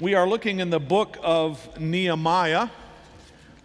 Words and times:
We 0.00 0.14
are 0.14 0.28
looking 0.28 0.60
in 0.60 0.70
the 0.70 0.78
book 0.78 1.18
of 1.24 1.76
Nehemiah 1.80 2.68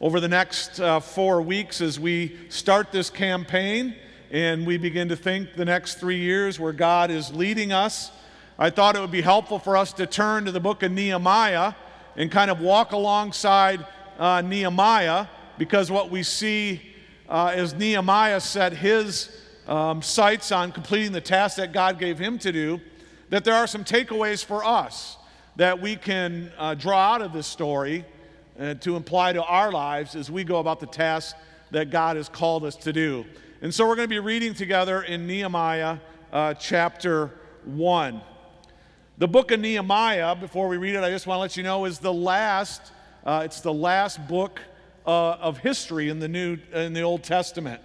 over 0.01 0.19
the 0.19 0.27
next 0.27 0.79
uh, 0.79 0.99
four 0.99 1.43
weeks 1.43 1.79
as 1.79 1.99
we 1.99 2.35
start 2.49 2.91
this 2.91 3.11
campaign 3.11 3.95
and 4.31 4.65
we 4.65 4.77
begin 4.77 5.09
to 5.09 5.15
think 5.15 5.53
the 5.53 5.63
next 5.63 5.99
three 5.99 6.17
years 6.17 6.59
where 6.59 6.73
God 6.73 7.11
is 7.11 7.31
leading 7.31 7.71
us. 7.71 8.11
I 8.57 8.71
thought 8.71 8.95
it 8.95 8.99
would 8.99 9.11
be 9.11 9.21
helpful 9.21 9.59
for 9.59 9.77
us 9.77 9.93
to 9.93 10.07
turn 10.07 10.45
to 10.45 10.51
the 10.51 10.59
book 10.59 10.81
of 10.81 10.91
Nehemiah 10.91 11.75
and 12.15 12.31
kind 12.31 12.49
of 12.49 12.59
walk 12.59 12.93
alongside 12.93 13.85
uh, 14.17 14.41
Nehemiah 14.41 15.27
because 15.59 15.91
what 15.91 16.09
we 16.09 16.23
see 16.23 16.81
uh, 17.29 17.53
as 17.53 17.75
Nehemiah 17.75 18.39
set 18.39 18.73
his 18.73 19.39
um, 19.67 20.01
sights 20.01 20.51
on 20.51 20.71
completing 20.71 21.11
the 21.11 21.21
task 21.21 21.57
that 21.57 21.73
God 21.73 21.99
gave 21.99 22.17
him 22.17 22.39
to 22.39 22.51
do, 22.51 22.81
that 23.29 23.43
there 23.43 23.53
are 23.53 23.67
some 23.67 23.83
takeaways 23.83 24.43
for 24.43 24.65
us 24.65 25.17
that 25.55 25.81
we 25.81 25.95
can 25.95 26.51
uh, 26.57 26.73
draw 26.73 27.13
out 27.13 27.21
of 27.21 27.33
this 27.33 27.47
story 27.47 28.05
uh, 28.59 28.73
to 28.75 28.95
apply 28.95 29.33
to 29.33 29.43
our 29.43 29.71
lives 29.71 30.15
as 30.15 30.31
we 30.31 30.43
go 30.43 30.57
about 30.57 30.79
the 30.79 30.87
task 30.87 31.35
that 31.71 31.89
God 31.89 32.17
has 32.17 32.29
called 32.29 32.65
us 32.65 32.75
to 32.77 32.93
do. 32.93 33.25
And 33.61 33.73
so 33.73 33.87
we're 33.87 33.95
going 33.95 34.07
to 34.07 34.13
be 34.13 34.19
reading 34.19 34.53
together 34.53 35.03
in 35.03 35.25
Nehemiah 35.27 35.97
uh, 36.31 36.53
chapter 36.55 37.31
1. 37.65 38.21
The 39.17 39.27
book 39.27 39.51
of 39.51 39.59
Nehemiah, 39.59 40.35
before 40.35 40.67
we 40.67 40.77
read 40.77 40.95
it, 40.95 41.03
I 41.03 41.11
just 41.11 41.27
want 41.27 41.37
to 41.37 41.41
let 41.41 41.55
you 41.55 41.63
know, 41.63 41.85
is 41.85 41.99
the 41.99 42.13
last, 42.13 42.91
uh, 43.25 43.43
it's 43.45 43.61
the 43.61 43.73
last 43.73 44.27
book 44.27 44.59
uh, 45.05 45.33
of 45.33 45.59
history 45.59 46.09
in 46.09 46.19
the, 46.19 46.27
New, 46.27 46.57
in 46.73 46.93
the 46.93 47.01
Old 47.01 47.23
Testament. 47.23 47.81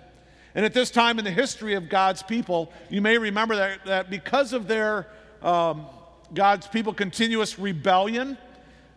And 0.54 0.64
at 0.64 0.72
this 0.72 0.90
time 0.90 1.18
in 1.18 1.24
the 1.24 1.30
history 1.30 1.74
of 1.74 1.88
God's 1.88 2.22
people, 2.22 2.72
you 2.88 3.00
may 3.02 3.18
remember 3.18 3.56
that, 3.56 3.84
that 3.84 4.10
because 4.10 4.52
of 4.52 4.66
their 4.66 5.06
um, 5.42 5.86
God's 6.34 6.66
people 6.66 6.92
continuous 6.92 7.58
rebellion 7.58 8.36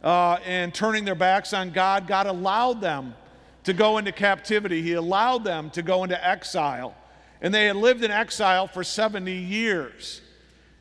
uh, 0.03 0.37
and 0.45 0.73
turning 0.73 1.05
their 1.05 1.15
backs 1.15 1.53
on 1.53 1.71
God, 1.71 2.07
God 2.07 2.27
allowed 2.27 2.81
them 2.81 3.15
to 3.63 3.73
go 3.73 3.97
into 3.97 4.11
captivity. 4.11 4.81
He 4.81 4.93
allowed 4.93 5.43
them 5.43 5.69
to 5.71 5.81
go 5.81 6.03
into 6.03 6.27
exile. 6.27 6.95
And 7.41 7.53
they 7.53 7.65
had 7.65 7.75
lived 7.75 8.03
in 8.03 8.11
exile 8.11 8.67
for 8.67 8.83
70 8.83 9.31
years. 9.31 10.21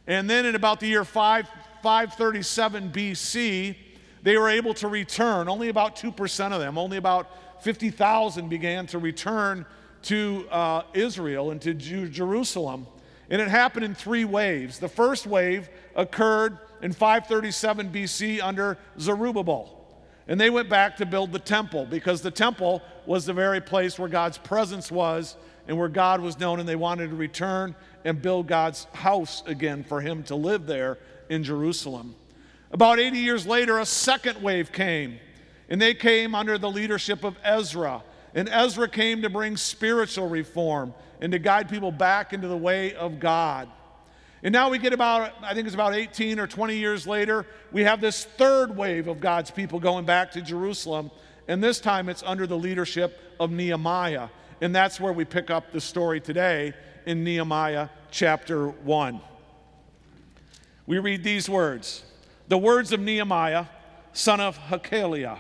And 0.07 0.29
then 0.29 0.47
in 0.47 0.55
about 0.55 0.81
the 0.81 0.87
year 0.87 1.05
5, 1.05 1.49
537 1.83 2.91
BC, 2.91 3.77
they 4.23 4.37
were 4.37 4.49
able 4.49 4.75
to 4.75 4.89
return. 4.89 5.49
Only 5.49 5.69
about 5.69 5.97
2% 5.97 6.53
of 6.53 6.61
them, 6.61 6.79
only 6.79 6.97
about 6.97 7.63
50,000 7.63 8.49
began 8.49 8.87
to 8.89 8.99
return 8.99 9.67
to 10.03 10.47
uh, 10.51 10.83
Israel 10.95 11.51
and 11.51 11.61
to 11.63 11.75
Jerusalem. 11.75 12.87
And 13.31 13.41
it 13.41 13.49
happened 13.49 13.85
in 13.85 13.95
three 13.95 14.25
waves. 14.25 14.79
The 14.79 14.89
first 14.89 15.27
wave 15.27 15.69
occurred 15.95 16.59
in 16.83 16.93
537 16.93 17.91
BC 17.91 18.43
under 18.43 18.77
Zerubbabel. 18.99 19.77
And 20.27 20.41
they 20.41 20.51
went 20.51 20.69
back 20.69 20.97
to 20.97 21.07
build 21.07 21.33
the 21.33 21.39
temple 21.39 21.87
because 21.87 22.23
the 22.23 22.31
temple 22.31 22.83
was 23.07 23.27
the 23.27 23.33
very 23.33 23.61
place 23.61 23.99
where 23.99 24.09
God's 24.09 24.39
presence 24.39 24.91
was 24.91 25.37
and 25.69 25.79
where 25.79 25.89
God 25.89 26.21
was 26.21 26.39
known, 26.39 26.59
and 26.59 26.69
they 26.69 26.77
wanted 26.77 27.11
to 27.11 27.17
return 27.17 27.75
and 28.05 28.21
build 28.21 28.49
God's 28.49 28.85
house 28.93 29.43
again 29.47 29.85
for 29.85 30.01
him 30.01 30.23
to 30.25 30.35
live 30.35 30.67
there 30.67 30.99
in 31.29 31.45
Jerusalem. 31.45 32.15
About 32.73 32.99
80 32.99 33.19
years 33.19 33.47
later, 33.47 33.79
a 33.79 33.87
second 33.87 34.43
wave 34.43 34.73
came, 34.73 35.19
and 35.69 35.81
they 35.81 35.95
came 35.95 36.35
under 36.35 36.59
the 36.59 36.71
leadership 36.71 37.25
of 37.25 37.37
Ezra. 37.45 38.03
And 38.35 38.49
Ezra 38.49 38.89
came 38.89 39.23
to 39.23 39.31
bring 39.31 39.57
spiritual 39.57 40.29
reform 40.29 40.95
and 41.21 41.33
to 41.33 41.39
guide 41.39 41.69
people 41.69 41.93
back 41.93 42.33
into 42.33 42.49
the 42.49 42.57
way 42.57 42.95
of 42.95 43.21
God. 43.21 43.69
And 44.43 44.53
now 44.53 44.71
we 44.71 44.79
get 44.79 44.93
about, 44.93 45.35
I 45.43 45.53
think 45.53 45.67
it's 45.67 45.75
about 45.75 45.95
18 45.95 46.41
or 46.41 46.47
20 46.47 46.77
years 46.77 47.07
later, 47.07 47.47
we 47.73 47.85
have 47.85 48.01
this 48.01 48.25
third 48.25 48.75
wave 48.75 49.07
of 49.07 49.21
God's 49.21 49.51
people 49.51 49.79
going 49.79 50.07
back 50.07 50.31
to 50.33 50.41
Jerusalem. 50.41 51.11
And 51.47 51.63
this 51.63 51.79
time 51.79 52.09
it's 52.09 52.23
under 52.23 52.47
the 52.47 52.57
leadership 52.57 53.21
of 53.39 53.51
Nehemiah. 53.51 54.29
And 54.63 54.75
that's 54.75 54.99
where 54.99 55.13
we 55.13 55.25
pick 55.25 55.51
up 55.51 55.73
the 55.73 55.81
story 55.81 56.21
today 56.21 56.73
in 57.05 57.23
Nehemiah 57.23 57.89
chapter 58.11 58.69
1. 58.69 59.21
We 60.87 60.99
read 60.99 61.23
these 61.23 61.49
words 61.49 62.03
The 62.49 62.59
words 62.59 62.93
of 62.93 63.01
Nehemiah, 63.01 63.67
son 64.13 64.41
of 64.41 64.59
Hachaliah. 64.59 65.39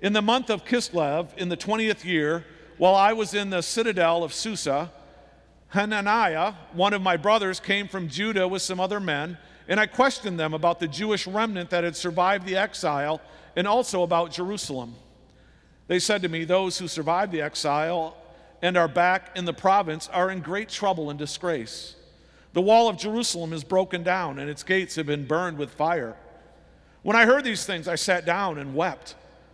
In 0.00 0.12
the 0.12 0.22
month 0.22 0.50
of 0.50 0.64
Kislev, 0.64 1.36
in 1.36 1.48
the 1.48 1.56
20th 1.56 2.04
year, 2.04 2.44
while 2.78 2.94
I 2.94 3.12
was 3.12 3.34
in 3.34 3.50
the 3.50 3.62
citadel 3.62 4.24
of 4.24 4.32
Susa, 4.32 4.90
Hananiah, 5.68 6.54
one 6.72 6.92
of 6.92 7.02
my 7.02 7.16
brothers, 7.16 7.60
came 7.60 7.88
from 7.88 8.08
Judah 8.08 8.46
with 8.46 8.62
some 8.62 8.80
other 8.80 9.00
men, 9.00 9.38
and 9.68 9.80
I 9.80 9.86
questioned 9.86 10.38
them 10.38 10.54
about 10.54 10.78
the 10.78 10.88
Jewish 10.88 11.26
remnant 11.26 11.70
that 11.70 11.84
had 11.84 11.96
survived 11.96 12.46
the 12.46 12.56
exile 12.56 13.20
and 13.56 13.66
also 13.66 14.02
about 14.02 14.32
Jerusalem. 14.32 14.94
They 15.86 15.98
said 15.98 16.22
to 16.22 16.28
me, 16.28 16.44
Those 16.44 16.78
who 16.78 16.88
survived 16.88 17.32
the 17.32 17.42
exile 17.42 18.16
and 18.62 18.76
are 18.76 18.88
back 18.88 19.36
in 19.36 19.44
the 19.44 19.52
province 19.52 20.08
are 20.08 20.30
in 20.30 20.40
great 20.40 20.68
trouble 20.68 21.10
and 21.10 21.18
disgrace. 21.18 21.96
The 22.52 22.62
wall 22.62 22.88
of 22.88 22.96
Jerusalem 22.96 23.52
is 23.52 23.64
broken 23.64 24.02
down, 24.02 24.38
and 24.38 24.48
its 24.48 24.62
gates 24.62 24.94
have 24.96 25.06
been 25.06 25.26
burned 25.26 25.58
with 25.58 25.72
fire. 25.72 26.16
When 27.02 27.16
I 27.16 27.26
heard 27.26 27.44
these 27.44 27.66
things, 27.66 27.88
I 27.88 27.96
sat 27.96 28.24
down 28.24 28.58
and 28.58 28.74
wept. 28.74 29.16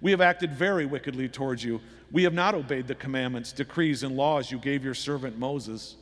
We 0.00 0.10
have 0.10 0.20
acted 0.20 0.52
very 0.52 0.86
wickedly 0.86 1.28
towards 1.28 1.62
you. 1.62 1.80
We 2.10 2.24
have 2.24 2.34
not 2.34 2.54
obeyed 2.54 2.88
the 2.88 2.94
commandments, 2.94 3.52
decrees, 3.52 4.02
and 4.02 4.16
laws 4.16 4.50
you 4.50 4.58
gave 4.58 4.84
your 4.84 4.94
servant 4.94 5.38
Moses. 5.38 5.96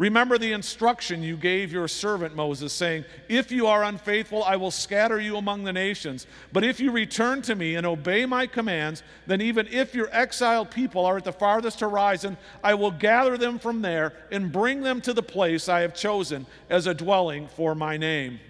Remember 0.00 0.38
the 0.38 0.52
instruction 0.52 1.22
you 1.22 1.36
gave 1.36 1.70
your 1.70 1.86
servant 1.86 2.34
Moses, 2.34 2.72
saying, 2.72 3.04
If 3.28 3.52
you 3.52 3.66
are 3.66 3.84
unfaithful, 3.84 4.42
I 4.42 4.56
will 4.56 4.70
scatter 4.70 5.20
you 5.20 5.36
among 5.36 5.64
the 5.64 5.74
nations. 5.74 6.26
But 6.54 6.64
if 6.64 6.80
you 6.80 6.90
return 6.90 7.42
to 7.42 7.54
me 7.54 7.74
and 7.74 7.86
obey 7.86 8.24
my 8.24 8.46
commands, 8.46 9.02
then 9.26 9.42
even 9.42 9.68
if 9.68 9.94
your 9.94 10.08
exiled 10.10 10.70
people 10.70 11.04
are 11.04 11.18
at 11.18 11.24
the 11.24 11.32
farthest 11.32 11.80
horizon, 11.80 12.38
I 12.64 12.72
will 12.74 12.92
gather 12.92 13.36
them 13.36 13.58
from 13.58 13.82
there 13.82 14.14
and 14.32 14.50
bring 14.50 14.80
them 14.80 15.02
to 15.02 15.12
the 15.12 15.22
place 15.22 15.68
I 15.68 15.80
have 15.80 15.94
chosen 15.94 16.46
as 16.70 16.86
a 16.86 16.94
dwelling 16.94 17.48
for 17.48 17.74
my 17.74 17.98
name. 17.98 18.40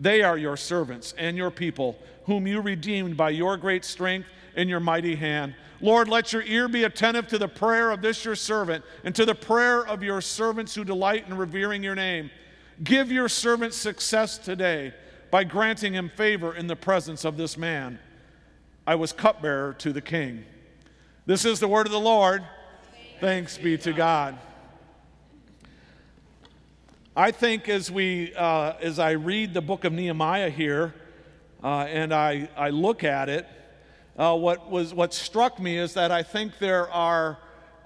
They 0.00 0.22
are 0.22 0.38
your 0.38 0.56
servants 0.56 1.14
and 1.18 1.36
your 1.36 1.50
people, 1.50 1.98
whom 2.24 2.46
you 2.46 2.62
redeemed 2.62 3.16
by 3.16 3.30
your 3.30 3.58
great 3.58 3.84
strength 3.84 4.26
and 4.56 4.68
your 4.68 4.80
mighty 4.80 5.14
hand. 5.14 5.54
Lord, 5.82 6.08
let 6.08 6.32
your 6.32 6.42
ear 6.42 6.68
be 6.68 6.84
attentive 6.84 7.26
to 7.28 7.38
the 7.38 7.48
prayer 7.48 7.90
of 7.90 8.02
this 8.02 8.24
your 8.24 8.34
servant 8.34 8.84
and 9.04 9.14
to 9.14 9.24
the 9.24 9.34
prayer 9.34 9.86
of 9.86 10.02
your 10.02 10.20
servants 10.20 10.74
who 10.74 10.84
delight 10.84 11.26
in 11.28 11.36
revering 11.36 11.82
your 11.82 11.94
name. 11.94 12.30
Give 12.82 13.12
your 13.12 13.28
servant 13.28 13.74
success 13.74 14.38
today 14.38 14.94
by 15.30 15.44
granting 15.44 15.92
him 15.92 16.10
favor 16.16 16.54
in 16.54 16.66
the 16.66 16.76
presence 16.76 17.24
of 17.24 17.36
this 17.36 17.56
man. 17.56 17.98
I 18.86 18.94
was 18.94 19.12
cupbearer 19.12 19.74
to 19.74 19.92
the 19.92 20.00
king. 20.00 20.44
This 21.26 21.44
is 21.44 21.60
the 21.60 21.68
word 21.68 21.86
of 21.86 21.92
the 21.92 22.00
Lord. 22.00 22.42
Thanks 23.20 23.58
be 23.58 23.76
to 23.78 23.92
God. 23.92 24.38
I 27.16 27.32
think 27.32 27.68
as 27.68 27.90
we, 27.90 28.32
uh, 28.36 28.74
as 28.80 29.00
I 29.00 29.12
read 29.12 29.52
the 29.52 29.60
book 29.60 29.84
of 29.84 29.92
Nehemiah 29.92 30.48
here, 30.48 30.94
uh, 31.62 31.80
and 31.80 32.14
I, 32.14 32.48
I 32.56 32.70
look 32.70 33.02
at 33.02 33.28
it, 33.28 33.48
uh, 34.16 34.36
what, 34.36 34.70
was, 34.70 34.94
what 34.94 35.12
struck 35.12 35.58
me 35.58 35.76
is 35.76 35.94
that 35.94 36.12
I 36.12 36.22
think 36.22 36.58
there 36.58 36.88
are 36.88 37.38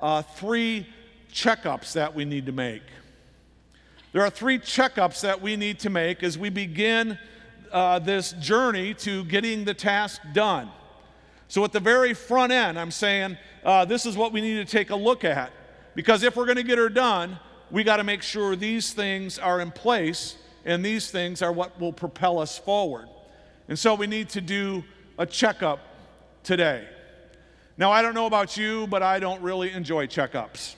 uh, 0.02 0.20
three 0.20 0.86
checkups 1.32 1.94
that 1.94 2.14
we 2.14 2.26
need 2.26 2.44
to 2.46 2.52
make. 2.52 2.82
There 4.12 4.20
are 4.20 4.28
three 4.28 4.58
checkups 4.58 5.22
that 5.22 5.40
we 5.40 5.56
need 5.56 5.78
to 5.80 5.90
make 5.90 6.22
as 6.22 6.36
we 6.36 6.50
begin 6.50 7.18
uh, 7.72 8.00
this 8.00 8.32
journey 8.32 8.92
to 8.94 9.24
getting 9.24 9.64
the 9.64 9.74
task 9.74 10.20
done. 10.34 10.70
So, 11.48 11.64
at 11.64 11.72
the 11.72 11.80
very 11.80 12.12
front 12.12 12.52
end, 12.52 12.78
I'm 12.78 12.90
saying 12.90 13.38
uh, 13.64 13.86
this 13.86 14.04
is 14.04 14.16
what 14.16 14.32
we 14.32 14.42
need 14.42 14.56
to 14.56 14.70
take 14.70 14.90
a 14.90 14.96
look 14.96 15.24
at. 15.24 15.50
Because 15.94 16.22
if 16.22 16.36
we're 16.36 16.46
going 16.46 16.56
to 16.56 16.62
get 16.62 16.78
her 16.78 16.88
done, 16.88 17.38
we 17.74 17.82
got 17.82 17.96
to 17.96 18.04
make 18.04 18.22
sure 18.22 18.54
these 18.54 18.92
things 18.92 19.36
are 19.36 19.60
in 19.60 19.72
place, 19.72 20.36
and 20.64 20.84
these 20.84 21.10
things 21.10 21.42
are 21.42 21.50
what 21.50 21.80
will 21.80 21.92
propel 21.92 22.38
us 22.38 22.56
forward. 22.56 23.08
And 23.66 23.76
so, 23.76 23.96
we 23.96 24.06
need 24.06 24.28
to 24.28 24.40
do 24.40 24.84
a 25.18 25.26
checkup 25.26 25.80
today. 26.44 26.86
Now, 27.76 27.90
I 27.90 28.00
don't 28.00 28.14
know 28.14 28.26
about 28.26 28.56
you, 28.56 28.86
but 28.86 29.02
I 29.02 29.18
don't 29.18 29.42
really 29.42 29.72
enjoy 29.72 30.06
checkups. 30.06 30.76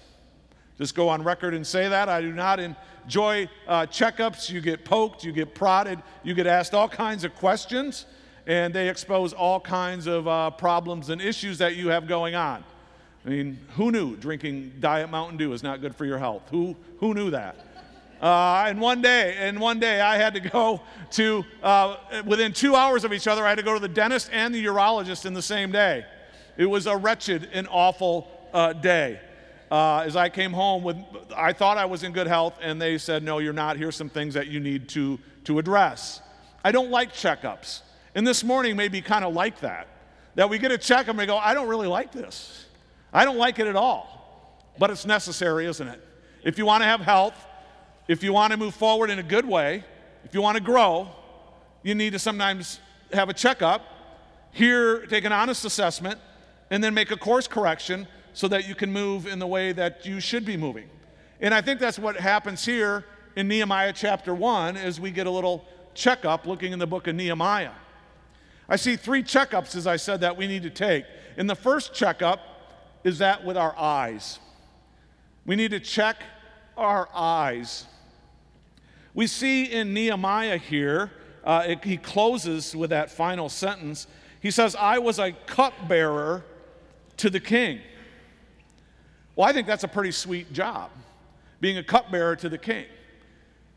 Just 0.79 0.95
go 0.95 1.11
on 1.11 1.23
record 1.23 1.53
and 1.53 1.67
say 1.67 1.87
that. 1.87 2.09
I 2.09 2.23
do 2.23 2.33
not 2.33 2.61
enjoy 2.61 3.47
uh, 3.69 3.85
checkups. 3.85 4.49
You 4.49 4.63
get 4.63 4.83
poked, 4.83 5.23
you 5.23 5.33
get 5.33 5.55
prodded, 5.55 6.03
you 6.23 6.33
get 6.33 6.47
asked 6.47 6.73
all 6.73 6.89
kinds 6.89 7.25
of 7.25 7.35
questions, 7.35 8.07
and 8.47 8.73
they 8.73 8.89
expose 8.89 9.35
all 9.35 9.61
kinds 9.61 10.07
of 10.07 10.27
uh, 10.27 10.49
problems 10.49 11.11
and 11.11 11.21
issues 11.21 11.59
that 11.59 11.77
you 11.77 11.89
have 11.89 12.09
going 12.09 12.35
on. 12.35 12.65
I 13.27 13.29
mean, 13.29 13.59
who 13.75 13.91
knew 13.91 14.15
drinking 14.17 14.75
Diet 14.79 15.11
Mountain 15.11 15.37
Dew 15.37 15.53
is 15.53 15.65
not 15.65 15.81
good 15.81 15.97
for 15.97 16.05
your 16.05 16.19
health? 16.19 16.43
Who, 16.53 16.77
who 17.01 17.13
knew 17.13 17.31
that? 17.31 17.57
Uh, 18.23 18.67
and 18.69 18.81
one 18.81 19.03
day, 19.03 19.35
and 19.37 19.61
one 19.61 19.81
day, 19.81 20.01
I 20.01 20.17
had 20.17 20.35
to 20.35 20.41
go 20.41 20.81
to 21.13 21.45
uh, 21.61 21.97
within 22.25 22.53
two 22.53 22.77
hours 22.77 23.03
of 23.03 23.13
each 23.13 23.27
other. 23.27 23.45
I 23.45 23.49
had 23.49 23.59
to 23.59 23.65
go 23.65 23.75
to 23.75 23.81
the 23.81 23.89
dentist 23.89 24.31
and 24.33 24.55
the 24.55 24.65
urologist 24.65 25.27
in 25.27 25.35
the 25.35 25.43
same 25.43 25.73
day. 25.73 26.07
It 26.57 26.67
was 26.67 26.87
a 26.87 26.97
wretched 26.97 27.49
and 27.53 27.67
awful 27.69 28.29
uh, 28.55 28.73
day. 28.73 29.21
Uh, 29.73 30.05
as 30.07 30.15
I 30.15 30.29
came 30.29 30.53
home 30.53 30.85
with, 30.85 30.97
I 31.37 31.53
thought 31.53 31.77
I 31.77 31.85
was 31.85 32.05
in 32.05 32.13
good 32.13 32.29
health, 32.29 32.55
and 32.63 32.81
they 32.81 32.97
said, 32.97 33.25
"No, 33.25 33.39
you're 33.39 33.53
not. 33.53 33.77
Here's 33.77 33.97
some 33.97 34.09
things 34.09 34.35
that 34.35 34.47
you 34.47 34.61
need 34.61 34.89
to 34.91 35.19
to 35.45 35.59
address." 35.59 36.23
I 36.65 36.71
don't 36.71 36.91
like 36.91 37.13
checkups, 37.13 37.81
and 38.15 38.25
this 38.25 38.45
morning 38.45 38.77
may 38.77 38.87
be 38.87 39.03
kind 39.03 39.25
of 39.25 39.35
like 39.35 39.61
that. 39.61 39.89
That 40.37 40.49
we 40.49 40.59
get 40.59 40.71
a 40.71 40.79
checkup 40.79 41.09
and 41.09 41.19
we 41.19 41.27
go, 41.27 41.37
"I 41.37 41.53
don't 41.53 41.69
really 41.69 41.89
like 41.89 42.13
this. 42.13 42.66
I 43.13 43.25
don't 43.25 43.39
like 43.39 43.59
it 43.59 43.67
at 43.67 43.77
all," 43.77 44.63
but 44.79 44.91
it's 44.91 45.07
necessary, 45.07 45.67
isn't 45.67 45.89
it? 45.89 46.01
If 46.45 46.59
you 46.59 46.67
want 46.67 46.83
to 46.83 46.87
have 46.87 47.01
health 47.01 47.47
if 48.09 48.23
you 48.23 48.33
want 48.33 48.53
to 48.53 48.57
move 48.57 48.75
forward 48.75 49.11
in 49.11 49.19
a 49.19 49.23
good 49.23 49.47
way, 49.47 49.85
if 50.25 50.33
you 50.33 50.41
want 50.41 50.57
to 50.57 50.63
grow, 50.63 51.09
you 51.83 51.95
need 51.95 52.13
to 52.13 52.19
sometimes 52.19 52.79
have 53.13 53.29
a 53.29 53.35
checkup, 53.35 53.83
here 54.53 55.07
take 55.07 55.25
an 55.25 55.33
honest 55.33 55.65
assessment, 55.65 56.19
and 56.71 56.83
then 56.83 56.95
make 56.95 57.11
a 57.11 57.17
course 57.17 57.49
correction 57.49 58.07
so 58.33 58.49
that 58.49 58.69
you 58.69 58.75
can 58.75 58.93
move 58.93 59.27
in 59.27 59.39
the 59.39 59.47
way 59.47 59.73
that 59.73 60.07
you 60.07 60.21
should 60.21 60.45
be 60.45 60.57
moving. 60.57 60.89
And 61.41 61.53
I 61.53 61.61
think 61.61 61.81
that's 61.81 61.99
what 61.99 62.17
happens 62.17 62.65
here 62.65 63.05
in 63.35 63.49
Nehemiah 63.49 63.93
chapter 63.93 64.35
1 64.35 64.77
as 64.77 65.01
we 65.01 65.11
get 65.11 65.27
a 65.27 65.31
little 65.31 65.65
checkup 65.95 66.47
looking 66.47 66.73
in 66.73 66.79
the 66.79 66.87
book 66.87 67.07
of 67.07 67.15
Nehemiah. 67.15 67.73
I 68.69 68.77
see 68.77 68.97
three 68.97 69.23
checkups, 69.23 69.75
as 69.77 69.87
I 69.87 69.97
said, 69.97 70.21
that 70.21 70.37
we 70.37 70.47
need 70.47 70.63
to 70.63 70.71
take. 70.71 71.05
In 71.37 71.47
the 71.47 71.55
first 71.55 71.93
checkup 71.93 72.41
is 73.07 73.19
that 73.19 73.45
with 73.45 73.57
our 73.57 73.73
eyes. 73.79 74.41
We 75.45 75.55
need 75.55 75.71
to 75.71 75.79
check 75.79 76.25
our 76.77 77.09
eyes. 77.15 77.87
We 79.15 79.29
see 79.29 79.67
in 79.67 79.95
Nehemiah 79.95 80.57
here, 80.59 81.13
uh, 81.45 81.67
it, 81.69 81.85
he 81.85 81.99
closes 81.99 82.75
with 82.75 82.91
that 82.91 83.09
final 83.09 83.49
sentence. 83.49 84.09
He 84.41 84.51
says, 84.51 84.75
I 84.75 84.99
was 84.99 85.21
a 85.21 85.31
cupbearer 85.47 86.45
to 87.19 87.31
the 87.31 87.39
king. 87.39 87.79
Well, 89.37 89.49
I 89.49 89.53
think 89.53 89.69
that's 89.69 89.85
a 89.85 89.89
pretty 89.89 90.11
sweet 90.11 90.53
job, 90.53 90.91
being 91.61 91.79
a 91.79 91.85
cupbearer 91.85 92.35
to 92.35 92.49
the 92.49 92.59
king. 92.59 92.87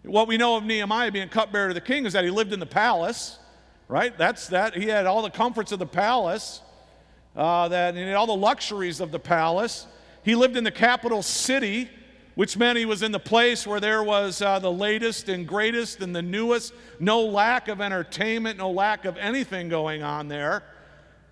What 0.02 0.28
we 0.28 0.38
know 0.38 0.58
of 0.58 0.64
Nehemiah 0.64 1.12
being 1.12 1.30
cupbearer 1.30 1.68
to 1.68 1.76
the 1.76 1.82
king 1.82 2.08
is 2.08 2.14
that 2.14 2.24
he 2.24 2.32
lived 2.32 2.52
in 2.52 2.60
the 2.60 2.66
palace, 2.66 3.38
right? 3.88 4.18
That's 4.18 4.48
that. 4.48 4.74
He 4.74 4.88
had 4.88 5.06
all 5.06 5.22
the 5.22 5.30
comforts 5.30 5.72
of 5.72 5.78
the 5.78 5.86
palace, 5.86 6.64
uh, 7.40 7.70
that 7.70 7.96
he 7.96 8.02
had 8.02 8.14
all 8.14 8.28
the 8.28 8.36
luxuries 8.36 9.00
of 9.00 9.12
the 9.12 9.20
palace. 9.20 9.88
He 10.24 10.36
lived 10.36 10.58
in 10.58 10.64
the 10.64 10.72
capital 10.72 11.24
city 11.24 11.90
which 12.40 12.56
meant 12.56 12.78
he 12.78 12.86
was 12.86 13.04
in 13.04 13.12
the 13.12 13.20
place 13.20 13.68
where 13.68 13.82
there 13.82 14.02
was 14.02 14.42
uh, 14.42 14.60
the 14.60 14.72
latest 14.72 15.28
and 15.28 15.46
greatest 15.46 16.00
and 16.00 16.16
the 16.16 16.22
newest, 16.22 16.74
no 16.98 17.20
lack 17.20 17.68
of 17.68 17.82
entertainment, 17.82 18.58
no 18.58 18.72
lack 18.72 19.04
of 19.04 19.18
anything 19.18 19.68
going 19.68 20.04
on 20.04 20.30
there. 20.30 20.64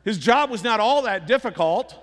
His 0.04 0.18
job 0.18 0.50
was 0.50 0.66
not 0.66 0.82
all 0.82 1.04
that 1.04 1.26
difficult. 1.26 1.96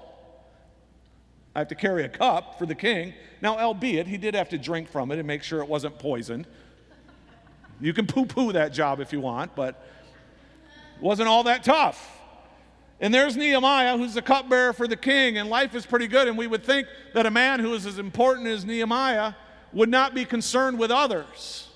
I 1.55 1.59
have 1.59 1.69
to 1.69 1.75
carry 1.75 2.05
a 2.05 2.09
cup 2.09 2.59
for 2.59 2.65
the 2.65 2.75
king. 2.75 3.13
Now, 3.43 3.59
albeit, 3.59 4.07
he 4.07 4.17
did 4.17 4.35
have 4.35 4.49
to 4.49 4.57
drink 4.57 4.89
from 4.89 5.11
it 5.11 5.19
and 5.19 5.27
make 5.27 5.43
sure 5.43 5.61
it 5.61 5.69
wasn't 5.69 5.99
poisoned. 5.99 6.47
You 7.83 7.93
can 7.93 8.07
poo 8.07 8.25
poo 8.25 8.53
that 8.53 8.73
job 8.73 9.01
if 9.01 9.13
you 9.13 9.21
want, 9.21 9.55
but 9.55 9.87
it 10.97 11.03
wasn't 11.03 11.29
all 11.29 11.43
that 11.43 11.63
tough. 11.63 12.14
And 13.05 13.13
there's 13.13 13.37
Nehemiah, 13.37 13.99
who's 13.99 14.15
the 14.15 14.23
cupbearer 14.23 14.73
for 14.73 14.89
the 14.89 14.97
king, 14.97 15.37
and 15.37 15.51
life 15.51 15.75
is 15.75 15.85
pretty 15.85 16.07
good. 16.07 16.27
And 16.27 16.39
we 16.39 16.47
would 16.47 16.65
think 16.65 16.89
that 17.13 17.27
a 17.27 17.31
man 17.31 17.61
who 17.61 17.75
is 17.75 17.85
as 17.85 17.99
important 17.99 18.47
as 18.47 18.65
Nehemiah 18.65 19.35
would 19.75 19.91
not 19.91 20.15
be 20.15 20.25
concerned 20.25 20.79
with 20.79 20.91
others. 20.91 21.69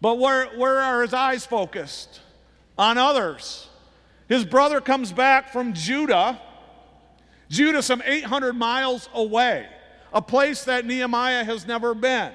But 0.00 0.18
where, 0.18 0.46
where 0.58 0.80
are 0.80 1.02
his 1.02 1.14
eyes 1.14 1.46
focused? 1.46 2.20
On 2.76 2.98
others. 2.98 3.68
His 4.28 4.44
brother 4.44 4.80
comes 4.80 5.12
back 5.12 5.52
from 5.52 5.72
Judah, 5.72 6.40
Judah, 7.48 7.80
some 7.80 8.02
800 8.04 8.54
miles 8.54 9.08
away, 9.14 9.68
a 10.12 10.20
place 10.20 10.64
that 10.64 10.84
Nehemiah 10.84 11.44
has 11.44 11.64
never 11.64 11.94
been. 11.94 12.32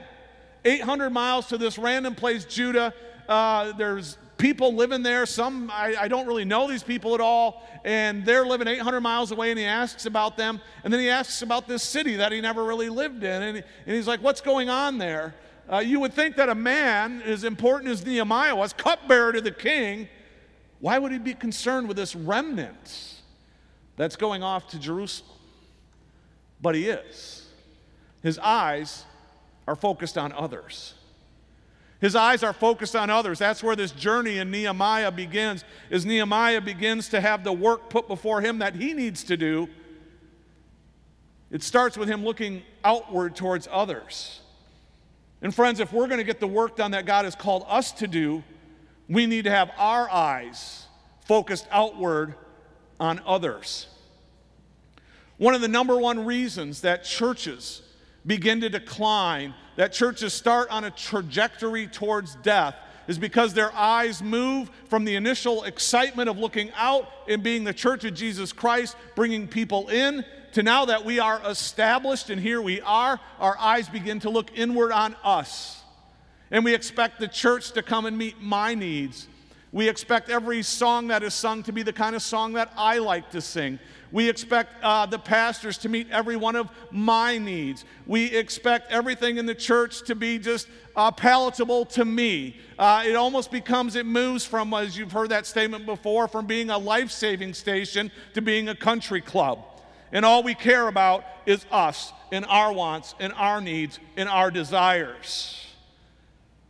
800 0.64 1.10
miles 1.10 1.48
to 1.48 1.58
this 1.58 1.78
random 1.78 2.16
place, 2.16 2.46
Judah. 2.46 2.94
Uh, 3.28 3.74
there's 3.74 4.18
people 4.44 4.75
living 4.75 5.04
there. 5.04 5.25
Some, 5.25 5.72
I, 5.74 5.95
I, 5.98 6.07
don't 6.10 6.28
really 6.28 6.44
know 6.44 6.68
these 6.68 6.84
people 6.84 7.16
at 7.16 7.22
all. 7.22 7.66
And 7.86 8.25
they're 8.25 8.45
living 8.45 8.68
800 8.68 9.00
miles 9.00 9.31
away, 9.31 9.51
and 9.51 9.57
he 9.57 9.63
asks 9.63 10.06
about 10.06 10.36
them. 10.36 10.60
And 10.84 10.92
then 10.92 11.00
he 11.00 11.07
asks 11.07 11.42
about 11.42 11.66
this 11.66 11.81
city 11.81 12.18
that 12.18 12.34
he 12.34 12.42
never 12.42 12.66
really 12.66 12.90
lived 12.90 13.24
in. 13.24 13.42
And, 13.42 13.57
and 13.57 13.95
he's 13.95 14.06
like, 14.06 14.22
What's 14.22 14.42
going 14.42 14.69
on 14.69 14.98
there? 14.98 15.34
Uh, 15.72 15.78
you 15.78 16.01
would 16.01 16.13
think 16.13 16.36
that 16.36 16.50
a 16.50 16.56
man 16.56 17.22
as 17.22 17.45
important 17.45 17.90
as 17.90 18.06
Nehemiah 18.06 18.54
was, 18.54 18.74
cupbearer 18.74 19.31
to 19.31 19.40
the 19.40 19.51
king, 19.51 20.10
why 20.81 21.00
would 21.00 21.13
he 21.13 21.19
be 21.19 21.34
concerned 21.34 21.88
with 21.88 21.96
this 21.96 22.13
remnant 22.13 23.22
that's 23.96 24.18
going 24.18 24.44
off 24.44 24.68
to 24.72 24.78
Jerusalem? 24.78 25.39
But 26.62 26.75
he 26.75 26.89
is. 26.89 27.48
His 28.22 28.38
eyes 28.39 29.06
are 29.69 29.78
focused 29.78 30.18
on 30.18 30.34
others. 30.34 30.96
His 32.04 32.18
eyes 32.18 32.44
are 32.44 32.52
focused 32.52 32.98
on 32.98 33.10
others. 33.10 33.40
That's 33.40 33.64
where 33.64 33.78
this 33.78 33.94
journey 33.94 34.38
in 34.40 34.52
Nehemiah 34.52 35.10
begins. 35.10 35.64
As 35.90 36.06
Nehemiah 36.06 36.60
begins 36.60 37.08
to 37.08 37.22
have 37.22 37.46
the 37.46 37.54
work 37.54 37.90
put 37.90 38.10
before 38.10 38.42
him 38.42 38.60
that 38.60 38.76
he 38.76 38.94
needs 38.94 39.24
to 39.24 39.38
do, 39.38 39.70
it 41.50 41.64
starts 41.64 41.98
with 41.98 42.10
him 42.10 42.26
looking 42.26 42.62
outward 42.84 43.38
towards 43.38 43.70
others. 43.72 44.42
And 45.42 45.56
friends, 45.56 45.80
if 45.80 45.94
we're 45.94 46.08
going 46.08 46.18
to 46.18 46.26
get 46.26 46.42
the 46.42 46.48
work 46.48 46.76
done 46.76 46.92
that 46.92 47.06
God 47.06 47.24
has 47.24 47.36
called 47.36 47.64
us 47.70 47.94
to 47.94 48.06
do, 48.06 48.44
we 49.08 49.26
need 49.26 49.46
to 49.46 49.52
have 49.52 49.72
our 49.78 50.10
eyes 50.10 50.86
focused 51.24 51.70
outward 51.72 52.36
on 53.00 53.22
others. 53.26 53.88
One 55.38 55.56
of 55.56 55.62
the 55.62 55.70
number 55.70 55.98
one 55.98 56.26
reasons 56.26 56.82
that 56.82 57.06
churches 57.06 57.82
begin 58.26 58.60
to 58.60 58.68
decline, 58.68 59.54
that 59.75 59.94
churches 59.94 60.34
start 60.34 60.70
on 60.70 60.84
a 60.84 60.92
trajectory 60.92 61.88
towards 61.88 62.36
death, 62.36 62.75
is 63.08 63.18
because 63.18 63.54
their 63.54 63.74
eyes 63.74 64.22
move 64.22 64.70
from 64.88 65.04
the 65.04 65.16
initial 65.16 65.64
excitement 65.64 66.30
of 66.30 66.38
looking 66.38 66.72
out 66.75 67.10
and 67.28 67.44
being 67.44 67.64
the 67.64 67.74
church 67.74 68.06
of 68.06 68.13
Jesus 68.13 68.53
Christ, 68.53 68.96
bringing 69.15 69.48
people 69.48 69.89
in, 69.89 70.24
to 70.53 70.63
now 70.63 70.86
that 70.86 71.03
we 71.03 71.20
are 71.20 71.42
established 71.46 72.30
and 72.30 72.39
here 72.39 72.62
we 72.62 72.80
are, 72.82 73.20
our 73.39 73.58
eyes 73.58 73.89
begin 73.89 74.20
to 74.22 74.30
look 74.30 74.51
inward 74.56 74.92
on 74.92 75.15
us. 75.24 75.82
And 76.51 76.63
we 76.63 76.75
expect 76.75 77.20
the 77.20 77.27
church 77.27 77.72
to 77.72 77.82
come 77.82 78.06
and 78.06 78.18
meet 78.18 78.39
my 78.39 78.75
needs. 78.75 79.27
We 79.74 79.89
expect 79.89 80.30
every 80.30 80.62
song 80.62 81.08
that 81.08 81.24
is 81.24 81.34
sung 81.34 81.63
to 81.63 81.74
be 81.74 81.82
the 81.82 81.92
kind 81.92 82.15
of 82.15 82.22
song 82.22 82.53
that 82.53 82.72
I 82.77 83.00
like 83.00 83.32
to 83.32 83.42
sing. 83.42 83.80
We 84.12 84.30
expect 84.30 84.72
uh, 84.84 85.08
the 85.08 85.18
pastors 85.18 85.80
to 85.80 85.89
meet 85.89 86.12
every 86.12 86.36
one 86.36 86.56
of 86.56 86.70
my 86.92 87.39
needs. 87.39 87.84
We 88.06 88.25
expect 88.25 88.92
everything 88.92 89.38
in 89.38 89.48
the 89.48 89.56
church 89.56 90.03
to 90.03 90.13
be 90.13 90.38
just 90.38 90.68
uh, 90.96 91.10
palatable 91.10 91.86
to 91.86 92.06
me. 92.06 92.58
Uh, 92.77 93.03
it 93.03 93.15
almost 93.15 93.50
becomes, 93.50 93.96
it 93.96 94.06
moves 94.06 94.46
from, 94.46 94.72
as 94.75 94.96
you've 94.96 95.12
heard 95.12 95.30
that 95.30 95.48
statement 95.48 95.88
before, 95.88 96.27
from 96.27 96.46
being 96.46 96.70
a 96.70 96.77
life 96.77 97.10
saving 97.10 97.56
station 97.56 98.12
to 98.36 98.44
being 98.44 98.70
a 98.70 98.75
country 98.75 99.22
club. 99.22 99.65
And 100.12 100.24
all 100.24 100.44
we 100.44 100.53
care 100.53 100.88
about 100.88 101.25
is 101.48 101.65
us 101.72 102.13
and 102.32 102.46
our 102.46 102.72
wants 102.72 103.15
and 103.20 103.34
our 103.34 103.60
needs 103.60 103.98
and 104.18 104.30
our 104.30 104.51
desires. 104.51 105.65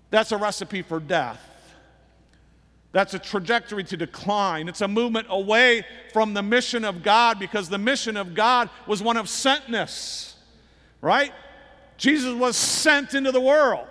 That's 0.09 0.31
a 0.31 0.37
recipe 0.37 0.83
for 0.83 1.01
death. 1.01 1.49
That's 2.93 3.15
a 3.15 3.19
trajectory 3.19 3.83
to 3.85 3.97
decline. 3.97 4.69
It's 4.69 4.81
a 4.81 4.87
movement 4.87 5.27
away 5.29 5.83
from 6.13 6.35
the 6.35 6.43
mission 6.43 6.85
of 6.85 7.01
God 7.01 7.39
because 7.39 7.67
the 7.67 7.79
mission 7.79 8.15
of 8.15 8.35
God 8.35 8.69
was 8.85 9.01
one 9.01 9.17
of 9.17 9.25
sentness, 9.25 10.35
right? 11.01 11.33
Jesus 11.97 12.33
was 12.33 12.55
sent 12.55 13.15
into 13.15 13.31
the 13.31 13.41
world. 13.41 13.87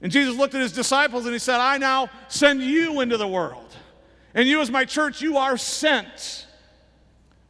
And 0.00 0.10
Jesus 0.10 0.34
looked 0.34 0.54
at 0.54 0.62
his 0.62 0.72
disciples 0.72 1.26
and 1.26 1.34
he 1.34 1.38
said, 1.38 1.60
I 1.60 1.76
now 1.76 2.08
send 2.28 2.62
you 2.62 3.00
into 3.02 3.18
the 3.18 3.28
world. 3.28 3.76
And 4.34 4.48
you, 4.48 4.62
as 4.62 4.70
my 4.70 4.86
church, 4.86 5.20
you 5.20 5.36
are 5.36 5.58
sent 5.58 6.46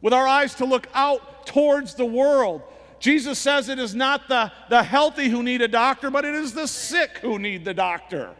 with 0.01 0.13
our 0.13 0.27
eyes 0.27 0.53
to 0.55 0.65
look 0.65 0.87
out 0.93 1.47
towards 1.47 1.95
the 1.95 2.05
world. 2.05 2.61
Jesus 2.99 3.39
says 3.39 3.69
it 3.69 3.79
is 3.79 3.95
not 3.95 4.27
the, 4.27 4.51
the 4.69 4.83
healthy 4.83 5.29
who 5.29 5.43
need 5.43 5.61
a 5.61 5.67
doctor, 5.67 6.11
but 6.11 6.25
it 6.25 6.35
is 6.35 6.53
the 6.53 6.67
sick 6.67 7.19
who 7.19 7.39
need 7.39 7.63
the 7.63 7.73
doctor. 7.73 8.35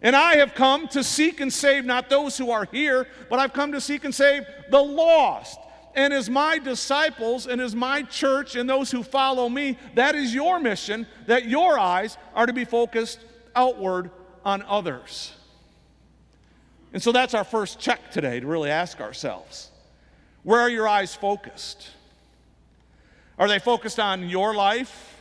And 0.00 0.14
I 0.14 0.36
have 0.36 0.54
come 0.54 0.86
to 0.88 1.02
seek 1.02 1.40
and 1.40 1.52
save 1.52 1.84
not 1.84 2.08
those 2.08 2.38
who 2.38 2.50
are 2.50 2.66
here, 2.70 3.08
but 3.28 3.38
I've 3.38 3.52
come 3.52 3.72
to 3.72 3.80
seek 3.80 4.04
and 4.04 4.14
save 4.14 4.44
the 4.70 4.80
lost. 4.80 5.58
And 5.94 6.12
as 6.12 6.30
my 6.30 6.58
disciples 6.58 7.46
and 7.46 7.60
as 7.60 7.74
my 7.74 8.02
church 8.02 8.54
and 8.54 8.70
those 8.70 8.90
who 8.90 9.02
follow 9.02 9.48
me, 9.48 9.76
that 9.94 10.14
is 10.14 10.32
your 10.32 10.60
mission 10.60 11.06
that 11.26 11.46
your 11.46 11.78
eyes 11.78 12.16
are 12.34 12.46
to 12.46 12.52
be 12.52 12.64
focused 12.64 13.24
outward 13.56 14.10
on 14.44 14.62
others. 14.62 15.32
And 16.92 17.02
so 17.02 17.10
that's 17.10 17.34
our 17.34 17.44
first 17.44 17.80
check 17.80 18.12
today 18.12 18.40
to 18.40 18.46
really 18.46 18.70
ask 18.70 19.00
ourselves 19.00 19.70
where 20.44 20.60
are 20.60 20.70
your 20.70 20.88
eyes 20.88 21.14
focused? 21.14 21.88
Are 23.38 23.48
they 23.48 23.58
focused 23.58 24.00
on 24.00 24.28
your 24.28 24.54
life? 24.54 25.17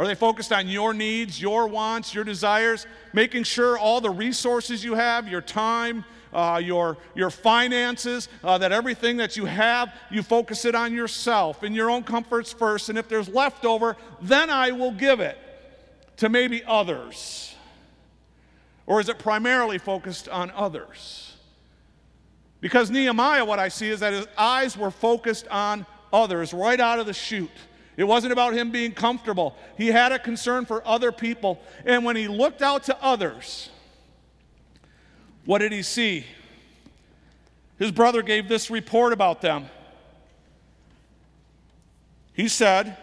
Are 0.00 0.06
they 0.06 0.14
focused 0.14 0.50
on 0.50 0.66
your 0.66 0.94
needs, 0.94 1.42
your 1.42 1.66
wants, 1.66 2.14
your 2.14 2.24
desires, 2.24 2.86
making 3.12 3.42
sure 3.42 3.76
all 3.76 4.00
the 4.00 4.08
resources 4.08 4.82
you 4.82 4.94
have, 4.94 5.28
your 5.28 5.42
time, 5.42 6.06
uh, 6.32 6.58
your, 6.64 6.96
your 7.14 7.28
finances, 7.28 8.30
uh, 8.42 8.56
that 8.56 8.72
everything 8.72 9.18
that 9.18 9.36
you 9.36 9.44
have, 9.44 9.92
you 10.10 10.22
focus 10.22 10.64
it 10.64 10.74
on 10.74 10.94
yourself 10.94 11.62
and 11.62 11.76
your 11.76 11.90
own 11.90 12.02
comforts 12.02 12.50
first. 12.50 12.88
And 12.88 12.96
if 12.96 13.10
there's 13.10 13.28
leftover, 13.28 13.94
then 14.22 14.48
I 14.48 14.70
will 14.70 14.92
give 14.92 15.20
it 15.20 15.36
to 16.16 16.30
maybe 16.30 16.64
others. 16.64 17.54
Or 18.86 19.00
is 19.00 19.10
it 19.10 19.18
primarily 19.18 19.76
focused 19.76 20.30
on 20.30 20.50
others? 20.52 21.36
Because 22.62 22.90
Nehemiah, 22.90 23.44
what 23.44 23.58
I 23.58 23.68
see 23.68 23.90
is 23.90 24.00
that 24.00 24.14
his 24.14 24.26
eyes 24.38 24.78
were 24.78 24.90
focused 24.90 25.46
on 25.48 25.84
others 26.10 26.54
right 26.54 26.80
out 26.80 27.00
of 27.00 27.04
the 27.04 27.12
chute. 27.12 27.50
It 28.00 28.08
wasn't 28.08 28.32
about 28.32 28.54
him 28.54 28.70
being 28.70 28.92
comfortable. 28.92 29.54
He 29.76 29.88
had 29.88 30.10
a 30.10 30.18
concern 30.18 30.64
for 30.64 30.82
other 30.88 31.12
people. 31.12 31.60
And 31.84 32.02
when 32.02 32.16
he 32.16 32.28
looked 32.28 32.62
out 32.62 32.84
to 32.84 32.96
others, 33.04 33.68
what 35.44 35.58
did 35.58 35.70
he 35.70 35.82
see? 35.82 36.24
His 37.78 37.92
brother 37.92 38.22
gave 38.22 38.48
this 38.48 38.70
report 38.70 39.12
about 39.12 39.42
them. 39.42 39.66
He 42.32 42.48
said, 42.48 42.96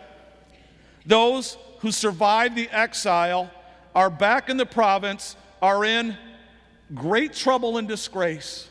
Those 1.06 1.60
who 1.82 1.92
survived 1.92 2.56
the 2.56 2.68
exile 2.72 3.51
are 3.94 4.10
back 4.10 4.50
in 4.50 4.58
the 4.58 4.66
province, 4.66 5.36
are 5.62 5.86
in 5.86 6.18
great 6.96 7.34
trouble 7.34 7.77
and 7.77 7.88
disgrace. 7.88 8.68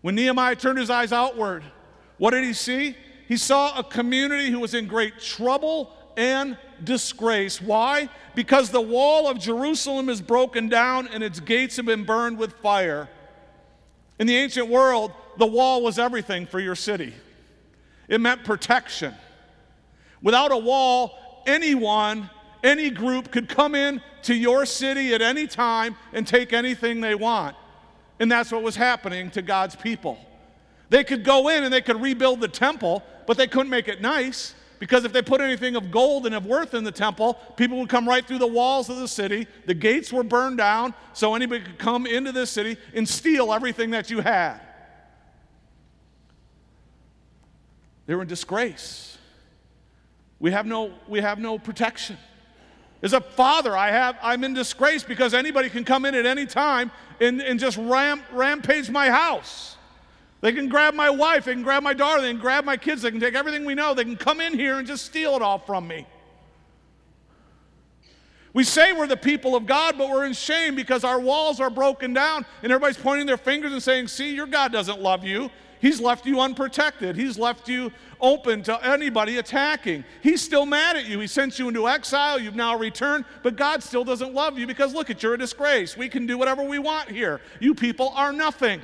When 0.00 0.14
Nehemiah 0.14 0.54
turned 0.54 0.78
his 0.78 0.90
eyes 0.90 1.12
outward, 1.12 1.64
what 2.18 2.30
did 2.30 2.44
he 2.44 2.52
see? 2.52 2.94
He 3.30 3.36
saw 3.36 3.78
a 3.78 3.84
community 3.84 4.50
who 4.50 4.58
was 4.58 4.74
in 4.74 4.88
great 4.88 5.20
trouble 5.20 5.92
and 6.16 6.58
disgrace. 6.82 7.62
Why? 7.62 8.08
Because 8.34 8.70
the 8.70 8.80
wall 8.80 9.28
of 9.28 9.38
Jerusalem 9.38 10.08
is 10.08 10.20
broken 10.20 10.68
down 10.68 11.06
and 11.06 11.22
its 11.22 11.38
gates 11.38 11.76
have 11.76 11.86
been 11.86 12.02
burned 12.02 12.38
with 12.38 12.54
fire. 12.54 13.08
In 14.18 14.26
the 14.26 14.36
ancient 14.36 14.66
world, 14.66 15.12
the 15.38 15.46
wall 15.46 15.80
was 15.80 15.96
everything 15.96 16.44
for 16.44 16.58
your 16.58 16.74
city, 16.74 17.14
it 18.08 18.20
meant 18.20 18.42
protection. 18.42 19.14
Without 20.20 20.50
a 20.50 20.58
wall, 20.58 21.44
anyone, 21.46 22.28
any 22.64 22.90
group 22.90 23.30
could 23.30 23.48
come 23.48 23.76
in 23.76 24.02
to 24.22 24.34
your 24.34 24.66
city 24.66 25.14
at 25.14 25.22
any 25.22 25.46
time 25.46 25.94
and 26.12 26.26
take 26.26 26.52
anything 26.52 27.00
they 27.00 27.14
want. 27.14 27.54
And 28.18 28.30
that's 28.30 28.50
what 28.50 28.64
was 28.64 28.74
happening 28.74 29.30
to 29.30 29.40
God's 29.40 29.76
people. 29.76 30.18
They 30.90 31.04
could 31.04 31.22
go 31.22 31.48
in 31.48 31.62
and 31.62 31.72
they 31.72 31.80
could 31.80 32.02
rebuild 32.02 32.40
the 32.40 32.48
temple, 32.48 33.04
but 33.30 33.36
they 33.36 33.46
couldn't 33.46 33.70
make 33.70 33.86
it 33.86 34.00
nice. 34.00 34.56
Because 34.80 35.04
if 35.04 35.12
they 35.12 35.22
put 35.22 35.40
anything 35.40 35.76
of 35.76 35.92
gold 35.92 36.26
and 36.26 36.34
of 36.34 36.46
worth 36.46 36.74
in 36.74 36.82
the 36.82 36.90
temple, 36.90 37.34
people 37.54 37.78
would 37.78 37.88
come 37.88 38.08
right 38.08 38.26
through 38.26 38.40
the 38.40 38.46
walls 38.48 38.90
of 38.90 38.96
the 38.96 39.06
city. 39.06 39.46
The 39.66 39.74
gates 39.74 40.12
were 40.12 40.24
burned 40.24 40.58
down, 40.58 40.94
so 41.12 41.36
anybody 41.36 41.62
could 41.62 41.78
come 41.78 42.08
into 42.08 42.32
this 42.32 42.50
city 42.50 42.76
and 42.92 43.08
steal 43.08 43.52
everything 43.52 43.90
that 43.90 44.10
you 44.10 44.20
had. 44.20 44.58
They 48.06 48.16
were 48.16 48.22
in 48.22 48.26
disgrace. 48.26 49.16
We 50.40 50.50
have 50.50 50.66
no, 50.66 50.92
we 51.06 51.20
have 51.20 51.38
no 51.38 51.56
protection. 51.56 52.16
As 53.00 53.12
a 53.12 53.20
father, 53.20 53.76
I 53.76 53.92
have, 53.92 54.16
I'm 54.20 54.42
in 54.42 54.54
disgrace 54.54 55.04
because 55.04 55.34
anybody 55.34 55.70
can 55.70 55.84
come 55.84 56.04
in 56.04 56.16
at 56.16 56.26
any 56.26 56.46
time 56.46 56.90
and, 57.20 57.40
and 57.40 57.60
just 57.60 57.76
ram, 57.76 58.24
rampage 58.32 58.90
my 58.90 59.08
house. 59.08 59.76
They 60.40 60.52
can 60.52 60.68
grab 60.68 60.94
my 60.94 61.10
wife, 61.10 61.44
they 61.44 61.52
can 61.52 61.62
grab 61.62 61.82
my 61.82 61.92
daughter, 61.92 62.22
they 62.22 62.30
can 62.30 62.40
grab 62.40 62.64
my 62.64 62.76
kids, 62.76 63.02
they 63.02 63.10
can 63.10 63.20
take 63.20 63.34
everything 63.34 63.64
we 63.64 63.74
know, 63.74 63.92
they 63.92 64.04
can 64.04 64.16
come 64.16 64.40
in 64.40 64.58
here 64.58 64.78
and 64.78 64.86
just 64.86 65.04
steal 65.04 65.34
it 65.34 65.42
all 65.42 65.58
from 65.58 65.86
me. 65.86 66.06
We 68.52 68.64
say 68.64 68.92
we're 68.92 69.06
the 69.06 69.16
people 69.16 69.54
of 69.54 69.66
God, 69.66 69.96
but 69.96 70.08
we're 70.08 70.24
in 70.24 70.32
shame 70.32 70.74
because 70.74 71.04
our 71.04 71.20
walls 71.20 71.60
are 71.60 71.70
broken 71.70 72.12
down 72.12 72.44
and 72.62 72.72
everybody's 72.72 72.96
pointing 72.96 73.26
their 73.26 73.36
fingers 73.36 73.72
and 73.72 73.82
saying, 73.82 74.08
See, 74.08 74.34
your 74.34 74.46
God 74.46 74.72
doesn't 74.72 75.00
love 75.00 75.24
you. 75.24 75.50
He's 75.80 76.00
left 76.00 76.26
you 76.26 76.40
unprotected. 76.40 77.16
He's 77.16 77.38
left 77.38 77.68
you 77.68 77.90
open 78.20 78.62
to 78.64 78.84
anybody 78.86 79.38
attacking. 79.38 80.04
He's 80.20 80.42
still 80.42 80.66
mad 80.66 80.96
at 80.96 81.06
you. 81.06 81.20
He 81.20 81.26
sent 81.26 81.58
you 81.58 81.68
into 81.68 81.88
exile. 81.88 82.38
You've 82.38 82.56
now 82.56 82.76
returned, 82.76 83.24
but 83.42 83.56
God 83.56 83.82
still 83.82 84.04
doesn't 84.04 84.34
love 84.34 84.58
you 84.58 84.66
because 84.66 84.92
look 84.92 85.08
at 85.08 85.22
you're 85.22 85.34
a 85.34 85.38
disgrace. 85.38 85.96
We 85.96 86.08
can 86.08 86.26
do 86.26 86.36
whatever 86.36 86.62
we 86.62 86.78
want 86.78 87.08
here. 87.08 87.40
You 87.60 87.74
people 87.74 88.10
are 88.14 88.32
nothing. 88.32 88.82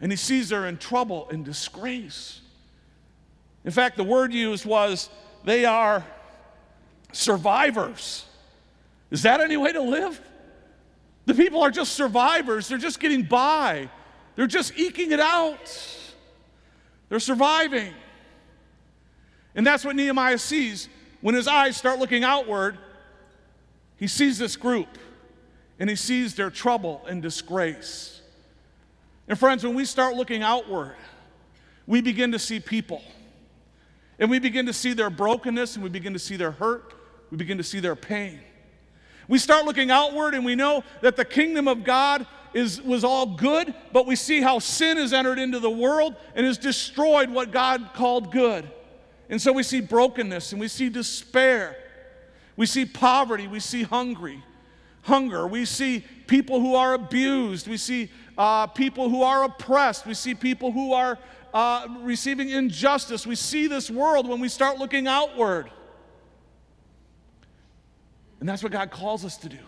And 0.00 0.10
he 0.10 0.16
sees 0.16 0.48
they're 0.48 0.66
in 0.66 0.78
trouble 0.78 1.28
and 1.30 1.44
disgrace. 1.44 2.40
In 3.64 3.70
fact, 3.70 3.96
the 3.96 4.04
word 4.04 4.32
used 4.32 4.64
was 4.64 5.10
they 5.44 5.64
are 5.64 6.04
survivors. 7.12 8.24
Is 9.10 9.22
that 9.22 9.40
any 9.40 9.56
way 9.56 9.72
to 9.72 9.82
live? 9.82 10.20
The 11.26 11.34
people 11.34 11.62
are 11.62 11.70
just 11.70 11.92
survivors. 11.92 12.68
They're 12.68 12.78
just 12.78 13.00
getting 13.00 13.22
by, 13.22 13.88
they're 14.36 14.46
just 14.46 14.76
eking 14.78 15.12
it 15.12 15.20
out. 15.20 15.96
They're 17.08 17.18
surviving. 17.18 17.92
And 19.54 19.66
that's 19.66 19.84
what 19.84 19.96
Nehemiah 19.96 20.38
sees. 20.38 20.88
When 21.20 21.34
his 21.34 21.48
eyes 21.48 21.76
start 21.76 21.98
looking 21.98 22.22
outward, 22.22 22.78
he 23.96 24.06
sees 24.06 24.38
this 24.38 24.56
group 24.56 24.86
and 25.78 25.90
he 25.90 25.96
sees 25.96 26.36
their 26.36 26.50
trouble 26.50 27.04
and 27.08 27.20
disgrace. 27.20 28.19
And 29.30 29.38
friends, 29.38 29.62
when 29.62 29.74
we 29.74 29.84
start 29.84 30.16
looking 30.16 30.42
outward, 30.42 30.96
we 31.86 32.00
begin 32.00 32.32
to 32.32 32.38
see 32.38 32.58
people. 32.58 33.00
And 34.18 34.28
we 34.28 34.40
begin 34.40 34.66
to 34.66 34.72
see 34.72 34.92
their 34.92 35.08
brokenness 35.08 35.76
and 35.76 35.84
we 35.84 35.88
begin 35.88 36.14
to 36.14 36.18
see 36.18 36.34
their 36.34 36.50
hurt. 36.50 36.94
We 37.30 37.36
begin 37.36 37.56
to 37.58 37.62
see 37.62 37.78
their 37.78 37.94
pain. 37.94 38.40
We 39.28 39.38
start 39.38 39.66
looking 39.66 39.88
outward 39.88 40.34
and 40.34 40.44
we 40.44 40.56
know 40.56 40.82
that 41.00 41.14
the 41.14 41.24
kingdom 41.24 41.68
of 41.68 41.84
God 41.84 42.26
is, 42.54 42.82
was 42.82 43.04
all 43.04 43.24
good, 43.24 43.72
but 43.92 44.04
we 44.04 44.16
see 44.16 44.40
how 44.40 44.58
sin 44.58 44.96
has 44.96 45.12
entered 45.12 45.38
into 45.38 45.60
the 45.60 45.70
world 45.70 46.16
and 46.34 46.44
has 46.44 46.58
destroyed 46.58 47.30
what 47.30 47.52
God 47.52 47.90
called 47.94 48.32
good. 48.32 48.68
And 49.28 49.40
so 49.40 49.52
we 49.52 49.62
see 49.62 49.80
brokenness 49.80 50.50
and 50.50 50.60
we 50.60 50.66
see 50.66 50.88
despair. 50.88 51.76
We 52.56 52.66
see 52.66 52.84
poverty. 52.84 53.46
We 53.46 53.60
see 53.60 53.84
hungry, 53.84 54.42
hunger. 55.02 55.46
We 55.46 55.66
see 55.66 56.04
people 56.26 56.58
who 56.58 56.74
are 56.74 56.94
abused. 56.94 57.68
We 57.68 57.76
see 57.76 58.10
uh, 58.40 58.66
people 58.68 59.10
who 59.10 59.22
are 59.22 59.44
oppressed. 59.44 60.06
We 60.06 60.14
see 60.14 60.34
people 60.34 60.72
who 60.72 60.94
are 60.94 61.18
uh, 61.52 61.86
receiving 62.00 62.48
injustice. 62.48 63.26
We 63.26 63.34
see 63.34 63.66
this 63.66 63.90
world 63.90 64.26
when 64.26 64.40
we 64.40 64.48
start 64.48 64.78
looking 64.78 65.06
outward. 65.06 65.70
And 68.40 68.48
that's 68.48 68.62
what 68.62 68.72
God 68.72 68.90
calls 68.90 69.26
us 69.26 69.36
to 69.38 69.50
do. 69.50 69.58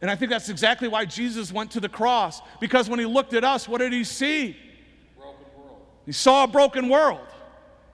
And 0.00 0.12
I 0.12 0.14
think 0.14 0.30
that's 0.30 0.48
exactly 0.48 0.86
why 0.86 1.04
Jesus 1.04 1.52
went 1.52 1.72
to 1.72 1.80
the 1.80 1.88
cross. 1.88 2.40
Because 2.60 2.88
when 2.88 3.00
he 3.00 3.04
looked 3.04 3.34
at 3.34 3.42
us, 3.42 3.66
what 3.66 3.78
did 3.78 3.92
he 3.92 4.04
see? 4.04 4.56
He 6.06 6.12
saw 6.12 6.44
a 6.44 6.46
broken 6.46 6.88
world. 6.88 7.26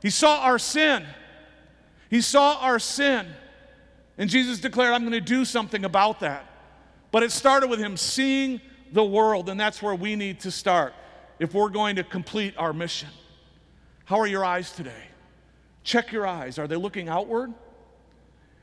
He 0.02 0.10
saw 0.10 0.40
our 0.40 0.58
sin. 0.58 1.06
He 2.10 2.20
saw 2.20 2.58
our 2.60 2.78
sin. 2.78 3.26
And 4.18 4.28
Jesus 4.28 4.60
declared, 4.60 4.92
I'm 4.92 5.00
going 5.00 5.12
to 5.12 5.20
do 5.22 5.46
something 5.46 5.86
about 5.86 6.20
that. 6.20 6.44
But 7.10 7.22
it 7.22 7.32
started 7.32 7.70
with 7.70 7.78
him 7.78 7.96
seeing 7.96 8.60
the 8.92 9.04
world, 9.04 9.48
and 9.48 9.58
that's 9.58 9.82
where 9.82 9.94
we 9.94 10.16
need 10.16 10.40
to 10.40 10.50
start 10.50 10.94
if 11.38 11.54
we're 11.54 11.68
going 11.68 11.96
to 11.96 12.04
complete 12.04 12.54
our 12.56 12.72
mission. 12.72 13.08
How 14.04 14.18
are 14.18 14.26
your 14.26 14.44
eyes 14.44 14.72
today? 14.72 15.04
Check 15.84 16.12
your 16.12 16.26
eyes. 16.26 16.58
Are 16.58 16.66
they 16.66 16.76
looking 16.76 17.08
outward? 17.08 17.52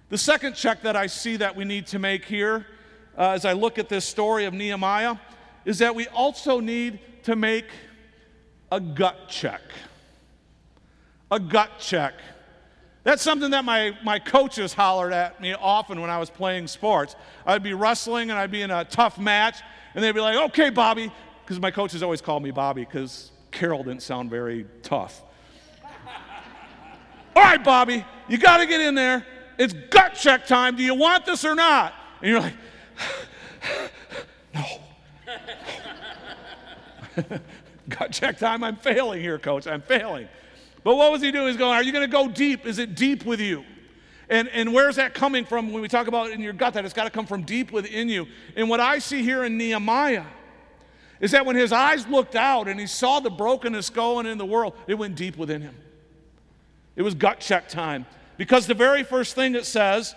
The 0.10 0.18
second 0.18 0.56
check 0.56 0.84
that 0.84 0.96
I 0.96 1.08
see 1.08 1.38
that 1.38 1.56
we 1.56 1.66
need 1.66 1.88
to 1.88 2.00
make 2.00 2.26
here 2.26 2.66
uh, 3.18 3.30
as 3.30 3.46
I 3.46 3.54
look 3.54 3.80
at 3.80 3.90
this 3.90 4.06
story 4.06 4.46
of 4.46 4.54
Nehemiah 4.54 5.16
is 5.64 5.80
that 5.80 5.96
we 5.96 6.08
also 6.08 6.60
need 6.60 7.00
to 7.24 7.36
make 7.36 7.66
a 8.72 8.80
gut 8.80 9.30
check. 9.30 9.62
A 11.32 11.40
gut 11.40 11.80
check. 11.80 12.14
That's 13.04 13.22
something 13.22 13.52
that 13.52 13.64
my, 13.66 13.98
my 14.04 14.20
coaches 14.20 14.74
hollered 14.74 15.14
at 15.14 15.40
me 15.40 15.54
often 15.54 16.02
when 16.02 16.10
I 16.10 16.18
was 16.18 16.30
playing 16.30 16.68
sports. 16.68 17.16
I'd 17.46 17.64
be 17.64 17.74
wrestling 17.74 18.32
and 18.32 18.40
I'd 18.40 18.52
be 18.52 18.64
in 18.64 18.72
a 18.72 18.84
tough 18.84 19.20
match, 19.20 19.62
and 19.96 20.04
they'd 20.04 20.12
be 20.12 20.20
like, 20.20 20.36
okay, 20.50 20.70
Bobby, 20.70 21.12
because 21.44 21.60
my 21.60 21.72
coaches 21.72 22.04
always 22.04 22.22
called 22.22 22.44
me 22.44 22.52
Bobby 22.52 22.84
because 22.84 23.32
Carol 23.52 23.84
didn't 23.84 24.04
sound 24.04 24.30
very 24.30 24.66
tough. 24.84 25.24
All 27.36 27.44
right, 27.44 27.64
Bobby, 27.64 28.06
you 28.28 28.38
got 28.38 28.58
to 28.58 28.68
get 28.68 28.82
in 28.82 28.94
there. 28.94 29.26
It's 29.58 29.74
gut 29.90 30.16
check 30.16 30.46
time. 30.46 30.76
Do 30.76 30.84
you 30.84 30.94
want 30.94 31.26
this 31.26 31.46
or 31.46 31.56
not? 31.56 31.94
And 32.22 32.30
you're 32.30 32.42
like, 32.42 32.54
no. 34.54 34.66
gut 37.90 38.12
check 38.12 38.38
time. 38.38 38.64
I'm 38.64 38.76
failing 38.76 39.22
here, 39.22 39.40
coach. 39.40 39.66
I'm 39.66 39.82
failing. 39.82 40.28
But 40.84 40.98
what 40.98 41.12
was 41.12 41.22
he 41.22 41.32
doing? 41.32 41.48
He's 41.48 41.58
going, 41.58 41.74
Are 41.74 41.84
you 41.84 41.94
going 41.94 42.06
to 42.06 42.12
go 42.12 42.28
deep? 42.28 42.66
Is 42.66 42.80
it 42.80 42.96
deep 42.96 43.26
with 43.26 43.40
you? 43.40 43.64
And, 44.30 44.48
and 44.50 44.74
where's 44.74 44.96
that 44.96 45.14
coming 45.14 45.46
from 45.46 45.72
when 45.72 45.82
we 45.82 45.88
talk 45.88 46.08
about 46.08 46.32
in 46.32 46.42
your 46.42 46.54
gut? 46.54 46.74
That 46.74 46.86
it's 46.86 46.94
got 46.94 47.04
to 47.04 47.10
come 47.10 47.26
from 47.26 47.44
deep 47.44 47.72
within 47.72 48.10
you. 48.10 48.28
And 48.56 48.70
what 48.70 48.80
I 48.80 49.00
see 49.00 49.24
here 49.24 49.44
in 49.44 49.58
Nehemiah 49.58 50.26
is 51.20 51.32
that 51.32 51.46
when 51.46 51.56
his 51.56 51.72
eyes 51.72 52.08
looked 52.08 52.36
out 52.36 52.68
and 52.68 52.80
he 52.80 52.88
saw 52.88 53.20
the 53.20 53.30
brokenness 53.30 53.90
going 53.90 54.26
in 54.26 54.38
the 54.38 54.46
world, 54.46 54.74
it 54.88 54.96
went 54.96 55.16
deep 55.16 55.38
within 55.38 55.62
him. 55.62 55.76
It 56.96 57.04
was 57.04 57.14
gut 57.14 57.40
check 57.40 57.70
time. 57.70 58.06
Because 58.38 58.68
the 58.68 58.74
very 58.74 59.04
first 59.04 59.36
thing 59.36 59.56
it 59.56 59.66
says, 59.66 60.16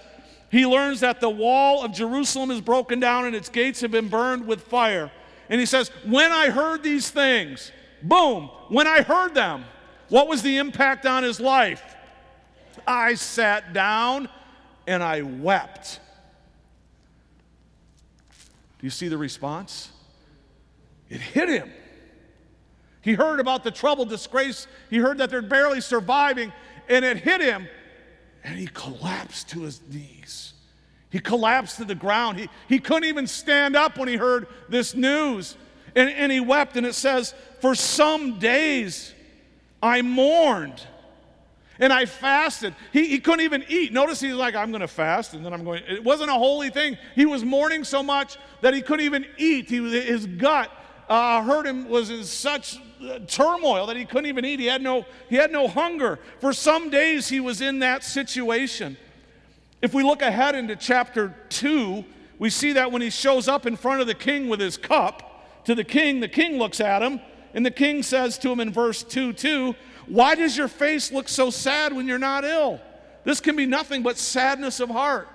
he 0.51 0.67
learns 0.67 1.01
that 1.01 1.21
the 1.21 1.31
wall 1.31 1.85
of 1.85 1.93
Jerusalem 1.93 2.51
is 2.51 2.61
broken 2.61 3.01
down 3.01 3.27
and 3.27 3.37
its 3.37 3.49
gates 3.49 3.81
have 3.83 3.91
been 3.91 4.09
burned 4.09 4.47
with 4.47 4.63
fire. 4.63 5.11
And 5.49 5.61
he 5.61 5.67
says, 5.67 5.91
When 6.05 6.33
I 6.33 6.51
heard 6.51 6.83
these 6.83 7.11
things, 7.11 7.71
boom, 8.03 8.51
when 8.69 8.87
I 8.87 9.03
heard 9.03 9.35
them, 9.35 9.65
what 10.09 10.29
was 10.29 10.43
the 10.43 10.57
impact 10.57 11.07
on 11.07 11.23
his 11.23 11.39
life? 11.39 11.97
I 12.87 13.15
sat 13.15 13.73
down 13.73 14.29
and 14.87 15.03
I 15.03 15.23
wept. 15.23 16.01
Do 18.79 18.87
you 18.87 18.91
see 18.91 19.09
the 19.09 19.19
response? 19.19 19.91
It 21.11 21.21
hit 21.21 21.49
him. 21.49 21.71
He 23.01 23.15
heard 23.15 23.41
about 23.41 23.65
the 23.65 23.71
trouble, 23.71 24.05
disgrace. 24.05 24.67
He 24.91 24.99
heard 24.99 25.19
that 25.19 25.31
they're 25.31 25.43
barely 25.43 25.81
surviving, 25.81 26.53
and 26.89 27.05
it 27.05 27.19
hit 27.19 27.41
him, 27.41 27.67
and 28.45 28.59
he 28.59 28.67
collapsed 28.67 29.51
to 29.51 29.63
his 29.63 29.81
knees. 29.91 30.53
He 31.11 31.19
collapsed 31.19 31.79
to 31.79 31.85
the 31.85 31.95
ground. 31.95 32.39
He, 32.39 32.49
he 32.69 32.79
couldn't 32.79 33.09
even 33.09 33.27
stand 33.27 33.77
up 33.77 33.97
when 33.97 34.09
he 34.09 34.17
heard 34.17 34.47
this 34.69 34.95
news. 34.95 35.57
And, 35.97 36.11
and 36.11 36.31
he 36.31 36.41
wept, 36.41 36.77
and 36.77 36.87
it 36.87 36.95
says, 36.95 37.35
For 37.61 37.75
some 37.75 38.39
days 38.39 39.15
I 39.83 40.03
mourned 40.03 40.87
and 41.79 41.93
I 41.93 42.07
fasted. 42.07 42.75
He, 42.93 43.07
he 43.09 43.21
couldn't 43.21 43.45
even 43.45 43.65
eat. 43.69 43.93
Notice 43.93 44.21
he's 44.21 44.35
like, 44.35 44.55
I'm 44.55 44.71
going 44.71 44.81
to 44.81 44.89
fast, 44.89 45.35
and 45.35 45.45
then 45.45 45.53
I'm 45.53 45.65
going. 45.65 45.83
It 45.87 46.03
wasn't 46.03 46.31
a 46.31 46.35
holy 46.35 46.71
thing. 46.71 46.99
He 47.15 47.27
was 47.27 47.45
mourning 47.45 47.85
so 47.85 48.03
much 48.03 48.37
that 48.61 48.75
he 48.75 48.83
couldn't 48.83 49.05
even 49.05 49.27
eat. 49.37 49.69
He, 49.69 49.79
his 50.03 50.27
gut 50.27 50.71
uh, 51.09 51.43
hurt 51.43 51.67
him 51.67 51.89
was 51.89 52.11
in 52.11 52.25
such 52.25 52.79
uh, 53.03 53.21
turmoil 53.27 53.87
that 53.87 53.97
he 53.97 54.05
couldn't 54.05 54.27
even 54.27 54.45
eat. 54.45 54.61
He 54.61 54.67
had 54.67 54.83
no 54.83 55.07
he 55.29 55.37
had 55.37 55.51
no 55.51 55.69
hunger. 55.69 56.19
For 56.41 56.53
some 56.53 56.91
days 56.91 57.29
he 57.29 57.41
was 57.41 57.61
in 57.61 57.79
that 57.81 58.05
situation. 58.05 58.97
If 59.81 59.95
we 59.95 60.03
look 60.03 60.23
ahead 60.23 60.55
into 60.55 60.75
chapter 60.75 61.35
two, 61.49 62.05
we 62.39 62.51
see 62.51 62.73
that 62.73 62.91
when 62.91 63.01
he 63.01 63.11
shows 63.11 63.49
up 63.49 63.67
in 63.67 63.77
front 63.77 64.01
of 64.01 64.07
the 64.07 64.15
king 64.15 64.49
with 64.49 64.61
his 64.61 64.77
cup 64.77 65.65
to 65.65 65.75
the 65.75 65.85
king, 65.85 66.21
the 66.21 66.29
king 66.29 66.59
looks 66.59 66.81
at 66.81 67.03
him, 67.03 67.21
and 67.55 67.65
the 67.65 67.71
king 67.71 68.03
says 68.03 68.39
to 68.39 68.51
him 68.51 68.61
in 68.61 68.73
verse 68.73 69.03
2 69.03 69.33
2, 69.33 69.75
why 70.09 70.35
does 70.35 70.57
your 70.57 70.69
face 70.69 71.13
look 71.13 71.29
so 71.29 71.51
sad 71.51 71.93
when 71.93 72.07
you're 72.07 72.19
not 72.19 72.45
ill? 72.45 72.81
This 73.25 73.41
can 73.41 73.57
be 73.57 73.67
nothing 73.67 74.03
but 74.03 74.17
sadness 74.17 74.81
of 74.81 74.89
heart. 74.89 75.29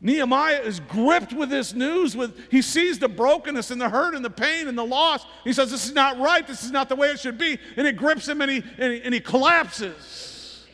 Nehemiah 0.00 0.60
is 0.60 0.80
gripped 0.80 1.32
with 1.32 1.48
this 1.48 1.72
news. 1.72 2.16
With, 2.16 2.50
he 2.50 2.60
sees 2.62 2.98
the 2.98 3.08
brokenness 3.08 3.70
and 3.70 3.80
the 3.80 3.88
hurt 3.88 4.14
and 4.14 4.24
the 4.24 4.30
pain 4.30 4.68
and 4.68 4.76
the 4.76 4.84
loss. 4.84 5.24
He 5.42 5.52
says, 5.52 5.70
This 5.70 5.86
is 5.86 5.94
not 5.94 6.18
right. 6.18 6.46
This 6.46 6.64
is 6.64 6.70
not 6.70 6.88
the 6.88 6.96
way 6.96 7.10
it 7.10 7.18
should 7.18 7.38
be. 7.38 7.58
And 7.76 7.86
it 7.86 7.96
grips 7.96 8.28
him 8.28 8.40
and 8.42 8.50
he, 8.50 8.62
and 8.78 8.92
he, 8.92 9.02
and 9.02 9.14
he 9.14 9.20
collapses 9.20 10.66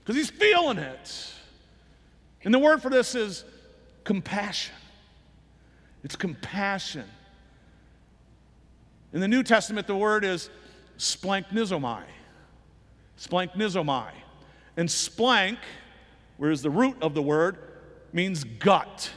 because 0.00 0.16
he's 0.16 0.30
feeling 0.30 0.78
it. 0.78 1.32
And 2.44 2.52
the 2.54 2.58
word 2.58 2.82
for 2.82 2.90
this 2.90 3.14
is 3.14 3.44
compassion. 4.04 4.74
It's 6.04 6.16
compassion. 6.16 7.04
In 9.12 9.20
the 9.20 9.28
New 9.28 9.42
Testament, 9.42 9.86
the 9.86 9.96
word 9.96 10.24
is 10.24 10.50
splanchnizomai. 11.00 12.02
Splanchnizomai. 13.18 14.10
And 14.76 14.88
splank, 14.88 15.58
where 16.36 16.50
is 16.50 16.62
the 16.62 16.70
root 16.70 16.96
of 17.02 17.14
the 17.14 17.22
word, 17.22 17.58
means 18.12 18.44
gut. 18.44 19.10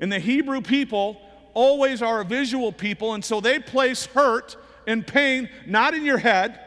And 0.00 0.10
the 0.10 0.18
Hebrew 0.18 0.60
people 0.60 1.20
always 1.54 2.02
are 2.02 2.20
a 2.20 2.24
visual 2.24 2.72
people, 2.72 3.14
and 3.14 3.24
so 3.24 3.40
they 3.40 3.58
place 3.58 4.06
hurt 4.06 4.56
and 4.86 5.06
pain 5.06 5.48
not 5.66 5.94
in 5.94 6.04
your 6.04 6.18
head. 6.18 6.60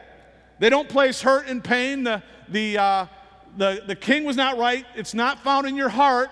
They 0.60 0.70
don't 0.70 0.90
place 0.90 1.22
hurt 1.22 1.48
and 1.48 1.64
pain. 1.64 2.04
The, 2.04 2.24
the, 2.50 2.78
uh, 2.78 3.06
the, 3.58 3.84
the 3.86 3.96
king 3.96 4.26
was 4.26 4.36
not 4.36 4.58
right. 4.58 4.86
It's 4.96 5.14
not 5.14 5.40
found 5.40 5.68
in 5.68 5.76
your 5.76 5.90
heart, 5.90 6.30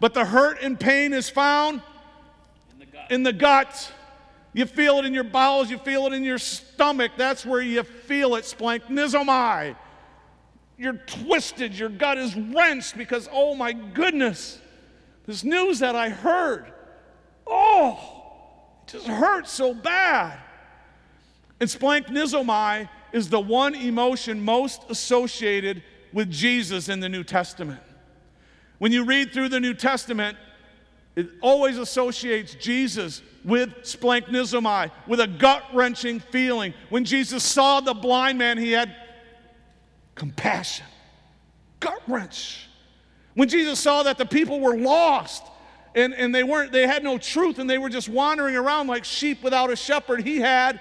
but 0.00 0.14
the 0.14 0.24
hurt 0.24 0.60
and 0.62 0.78
pain 0.78 1.12
is 1.12 1.28
found 1.28 1.80
in 2.72 2.78
the 2.78 2.86
gut. 2.86 3.10
In 3.10 3.22
the 3.22 3.32
gut. 3.32 3.92
You 4.56 4.64
feel 4.64 4.98
it 5.00 5.04
in 5.04 5.12
your 5.12 5.22
bowels, 5.22 5.68
you 5.70 5.76
feel 5.76 6.06
it 6.06 6.14
in 6.14 6.24
your 6.24 6.38
stomach. 6.38 7.12
That's 7.18 7.44
where 7.44 7.60
you 7.60 7.82
feel 7.82 8.36
it, 8.36 8.44
splanchnizomai. 8.44 9.76
You're 10.78 10.94
twisted, 10.94 11.74
your 11.74 11.90
gut 11.90 12.16
is 12.16 12.34
wrenched 12.34 12.96
because, 12.96 13.28
oh 13.30 13.54
my 13.54 13.74
goodness, 13.74 14.58
this 15.26 15.44
news 15.44 15.80
that 15.80 15.94
I 15.94 16.08
heard, 16.08 16.72
oh, 17.46 18.00
it 18.86 18.92
just 18.92 19.06
hurts 19.06 19.52
so 19.52 19.74
bad. 19.74 20.38
And 21.60 21.68
splanchnizomai 21.68 22.88
is 23.12 23.28
the 23.28 23.40
one 23.40 23.74
emotion 23.74 24.42
most 24.42 24.84
associated 24.88 25.82
with 26.14 26.30
Jesus 26.30 26.88
in 26.88 27.00
the 27.00 27.10
New 27.10 27.24
Testament. 27.24 27.82
When 28.78 28.90
you 28.90 29.04
read 29.04 29.34
through 29.34 29.50
the 29.50 29.60
New 29.60 29.74
Testament, 29.74 30.38
it 31.16 31.30
always 31.40 31.78
associates 31.78 32.54
Jesus 32.54 33.22
with 33.42 33.70
splanchnizomai, 33.82 34.90
with 35.06 35.20
a 35.20 35.26
gut 35.26 35.64
wrenching 35.72 36.20
feeling. 36.20 36.74
When 36.90 37.06
Jesus 37.06 37.42
saw 37.42 37.80
the 37.80 37.94
blind 37.94 38.38
man, 38.38 38.58
he 38.58 38.72
had 38.72 38.94
compassion, 40.14 40.86
gut 41.80 42.02
wrench. 42.06 42.68
When 43.34 43.48
Jesus 43.48 43.80
saw 43.80 44.02
that 44.02 44.18
the 44.18 44.26
people 44.26 44.60
were 44.60 44.76
lost 44.76 45.42
and, 45.94 46.14
and 46.14 46.34
they 46.34 46.42
weren't, 46.42 46.70
they 46.70 46.86
had 46.86 47.02
no 47.02 47.16
truth 47.16 47.58
and 47.58 47.68
they 47.68 47.78
were 47.78 47.90
just 47.90 48.10
wandering 48.10 48.54
around 48.54 48.86
like 48.86 49.04
sheep 49.04 49.42
without 49.42 49.70
a 49.70 49.76
shepherd, 49.76 50.22
he 50.22 50.38
had 50.38 50.80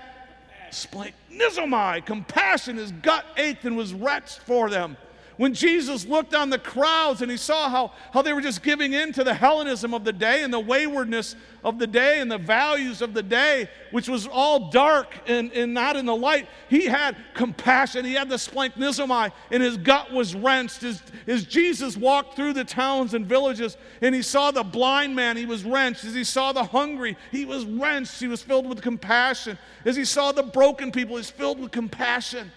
splanchnizomai, 0.70 2.06
compassion. 2.06 2.76
His 2.76 2.92
gut 2.92 3.26
ached 3.38 3.64
and 3.64 3.78
was 3.78 3.94
wretched 3.94 4.42
for 4.44 4.70
them. 4.70 4.98
When 5.38 5.54
Jesus 5.54 6.06
looked 6.06 6.34
on 6.34 6.50
the 6.50 6.58
crowds 6.58 7.22
and 7.22 7.30
he 7.30 7.36
saw 7.36 7.70
how, 7.70 7.92
how 8.14 8.22
they 8.22 8.32
were 8.32 8.42
just 8.42 8.64
giving 8.64 8.94
in 8.94 9.12
to 9.14 9.24
the 9.24 9.34
Hellenism 9.34 9.94
of 9.94 10.06
the 10.06 10.14
day 10.14 10.44
and 10.44 10.54
the 10.54 10.60
waywardness 10.60 11.36
of 11.62 11.78
the 11.78 11.88
day 11.88 12.22
and 12.22 12.32
the 12.32 12.38
values 12.38 13.02
of 13.02 13.14
the 13.14 13.24
day, 13.24 13.70
which 13.92 14.08
was 14.08 14.28
all 14.28 14.70
dark 14.70 15.14
and, 15.28 15.52
and 15.52 15.74
not 15.74 15.98
in 15.98 16.06
the 16.06 16.16
light, 16.16 16.48
he 16.70 16.86
had 16.86 17.18
compassion. 17.34 18.06
He 18.06 18.14
had 18.14 18.30
the 18.30 18.36
splanchnizomai 18.36 19.32
and 19.52 19.62
his 19.62 19.76
gut 19.76 20.14
was 20.14 20.36
wrenched. 20.36 20.84
As, 20.84 21.04
as 21.28 21.44
Jesus 21.44 21.98
walked 21.98 22.38
through 22.38 22.54
the 22.54 22.64
towns 22.64 23.14
and 23.14 23.26
villages 23.26 23.76
and 24.02 24.16
he 24.16 24.22
saw 24.22 24.52
the 24.52 24.64
blind 24.64 25.16
man, 25.16 25.36
he 25.36 25.46
was 25.46 25.66
wrenched. 25.66 26.06
As 26.06 26.14
he 26.14 26.24
saw 26.24 26.54
the 26.54 26.64
hungry, 26.64 27.18
he 27.32 27.44
was 27.44 27.66
wrenched. 27.66 28.22
He 28.22 28.28
was 28.28 28.42
filled 28.42 28.70
with 28.70 28.82
compassion. 28.82 29.58
As 29.84 29.98
he 29.98 30.06
saw 30.06 30.32
the 30.32 30.44
broken 30.44 30.94
people, 30.94 31.18
he's 31.18 31.30
filled 31.30 31.60
with 31.60 31.72
compassion. 31.72 32.52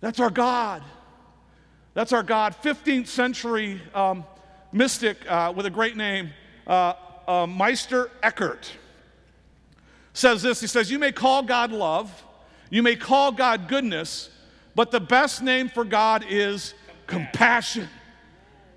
That's 0.00 0.20
our 0.20 0.30
God. 0.30 0.82
That's 1.94 2.12
our 2.12 2.22
God. 2.22 2.54
15th 2.62 3.06
century 3.06 3.80
um, 3.94 4.24
mystic 4.72 5.18
uh, 5.28 5.52
with 5.54 5.66
a 5.66 5.70
great 5.70 5.96
name, 5.96 6.30
uh, 6.66 6.94
uh, 7.26 7.46
Meister 7.46 8.10
Eckhart, 8.22 8.72
says 10.12 10.42
this. 10.42 10.60
He 10.60 10.66
says, 10.66 10.90
You 10.90 10.98
may 10.98 11.12
call 11.12 11.42
God 11.42 11.72
love, 11.72 12.24
you 12.70 12.82
may 12.82 12.96
call 12.96 13.32
God 13.32 13.68
goodness, 13.68 14.30
but 14.74 14.90
the 14.90 15.00
best 15.00 15.42
name 15.42 15.68
for 15.68 15.84
God 15.84 16.24
is 16.28 16.74
compassion. 17.06 17.88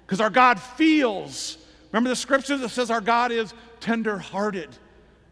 Because 0.06 0.20
our 0.20 0.30
God 0.30 0.60
feels. 0.60 1.58
Remember 1.92 2.10
the 2.10 2.16
scripture 2.16 2.58
that 2.58 2.70
says 2.70 2.92
our 2.92 3.02
God 3.02 3.32
is 3.32 3.54
tender 3.80 4.18
hearted. 4.18 4.70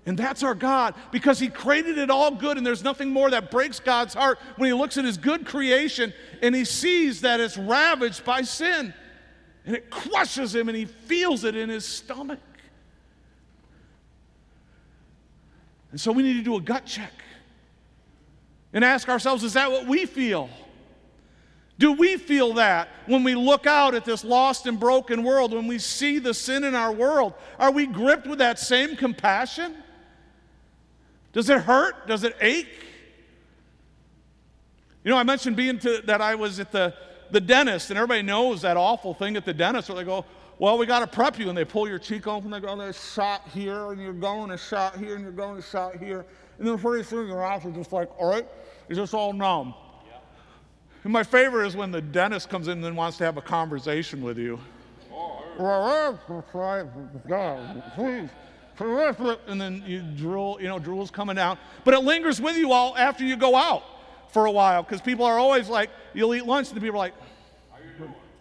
And 0.05 0.17
that's 0.17 0.41
our 0.41 0.55
God 0.55 0.95
because 1.11 1.39
He 1.39 1.47
created 1.47 1.97
it 1.97 2.09
all 2.09 2.31
good, 2.31 2.57
and 2.57 2.65
there's 2.65 2.83
nothing 2.83 3.11
more 3.11 3.29
that 3.29 3.51
breaks 3.51 3.79
God's 3.79 4.13
heart 4.13 4.39
when 4.57 4.67
He 4.67 4.73
looks 4.73 4.97
at 4.97 5.05
His 5.05 5.17
good 5.17 5.45
creation 5.45 6.13
and 6.41 6.55
He 6.55 6.65
sees 6.65 7.21
that 7.21 7.39
it's 7.39 7.57
ravaged 7.57 8.25
by 8.25 8.41
sin. 8.41 8.93
And 9.63 9.75
it 9.75 9.91
crushes 9.91 10.55
Him, 10.55 10.69
and 10.69 10.77
He 10.77 10.85
feels 10.85 11.43
it 11.43 11.55
in 11.55 11.69
His 11.69 11.85
stomach. 11.85 12.39
And 15.91 15.99
so 15.99 16.11
we 16.11 16.23
need 16.23 16.33
to 16.33 16.43
do 16.43 16.55
a 16.55 16.61
gut 16.61 16.85
check 16.85 17.13
and 18.73 18.83
ask 18.83 19.09
ourselves 19.09 19.43
is 19.43 19.53
that 19.53 19.69
what 19.69 19.85
we 19.85 20.05
feel? 20.05 20.49
Do 21.77 21.93
we 21.93 22.17
feel 22.17 22.53
that 22.53 22.89
when 23.07 23.23
we 23.23 23.33
look 23.35 23.65
out 23.65 23.95
at 23.95 24.05
this 24.05 24.23
lost 24.23 24.67
and 24.67 24.79
broken 24.79 25.23
world, 25.23 25.51
when 25.51 25.67
we 25.67 25.79
see 25.79 26.19
the 26.19 26.33
sin 26.33 26.63
in 26.63 26.75
our 26.75 26.91
world? 26.91 27.33
Are 27.57 27.71
we 27.71 27.87
gripped 27.87 28.27
with 28.27 28.39
that 28.39 28.59
same 28.59 28.95
compassion? 28.95 29.75
Does 31.33 31.49
it 31.49 31.61
hurt? 31.61 32.07
Does 32.07 32.23
it 32.23 32.35
ache? 32.41 32.67
You 35.03 35.11
know, 35.11 35.17
I 35.17 35.23
mentioned 35.23 35.55
being 35.55 35.79
to, 35.79 36.01
that 36.05 36.21
I 36.21 36.35
was 36.35 36.59
at 36.59 36.71
the, 36.71 36.93
the 37.31 37.41
dentist, 37.41 37.89
and 37.89 37.97
everybody 37.97 38.21
knows 38.21 38.61
that 38.61 38.77
awful 38.77 39.13
thing 39.13 39.35
at 39.35 39.45
the 39.45 39.53
dentist 39.53 39.89
where 39.89 39.97
they 39.97 40.03
go, 40.03 40.25
well, 40.59 40.77
we 40.77 40.85
got 40.85 40.99
to 40.99 41.07
prep 41.07 41.39
you. 41.39 41.49
And 41.49 41.57
they 41.57 41.65
pull 41.65 41.87
your 41.87 41.97
cheek 41.97 42.27
open, 42.27 42.53
and 42.53 42.63
they 42.63 42.67
go, 42.67 42.75
there's 42.77 43.13
shot 43.13 43.47
here, 43.53 43.91
and 43.91 44.01
you're 44.01 44.13
going 44.13 44.51
a 44.51 44.57
shot 44.57 44.97
here, 44.97 45.15
and 45.15 45.23
you're 45.23 45.31
going 45.31 45.57
a 45.57 45.61
shot 45.61 45.97
here. 45.97 46.25
And 46.59 46.67
then 46.67 46.77
pretty 46.77 47.03
soon 47.03 47.27
your 47.27 47.37
mouth 47.37 47.65
is 47.65 47.73
just 47.73 47.91
like, 47.91 48.09
all 48.19 48.29
right, 48.29 48.47
it's 48.87 48.97
just 48.97 49.15
all 49.15 49.33
numb. 49.33 49.73
Yeah. 50.05 50.17
And 51.03 51.11
my 51.11 51.23
favorite 51.23 51.65
is 51.65 51.75
when 51.75 51.89
the 51.89 52.01
dentist 52.01 52.49
comes 52.49 52.67
in 52.67 52.73
and 52.73 52.83
then 52.83 52.95
wants 52.95 53.17
to 53.17 53.23
have 53.23 53.37
a 53.37 53.41
conversation 53.41 54.21
with 54.21 54.37
you. 54.37 54.59
Oh, 55.11 55.41
please. 57.95 58.29
And 59.47 59.59
then 59.59 59.83
you 59.85 60.01
drool, 60.01 60.59
you 60.61 60.67
know, 60.67 60.79
drool's 60.79 61.11
coming 61.11 61.35
down. 61.35 61.57
But 61.83 61.93
it 61.93 61.99
lingers 61.99 62.41
with 62.41 62.57
you 62.57 62.71
all 62.71 62.95
after 62.97 63.23
you 63.23 63.35
go 63.35 63.55
out 63.55 63.83
for 64.29 64.45
a 64.45 64.51
while 64.51 64.83
because 64.83 65.01
people 65.01 65.25
are 65.25 65.37
always 65.37 65.69
like, 65.69 65.89
you'll 66.13 66.33
eat 66.33 66.45
lunch 66.45 66.69
and 66.69 66.77
the 66.77 66.81
people 66.81 66.95
are 66.95 66.99
like, 66.99 67.13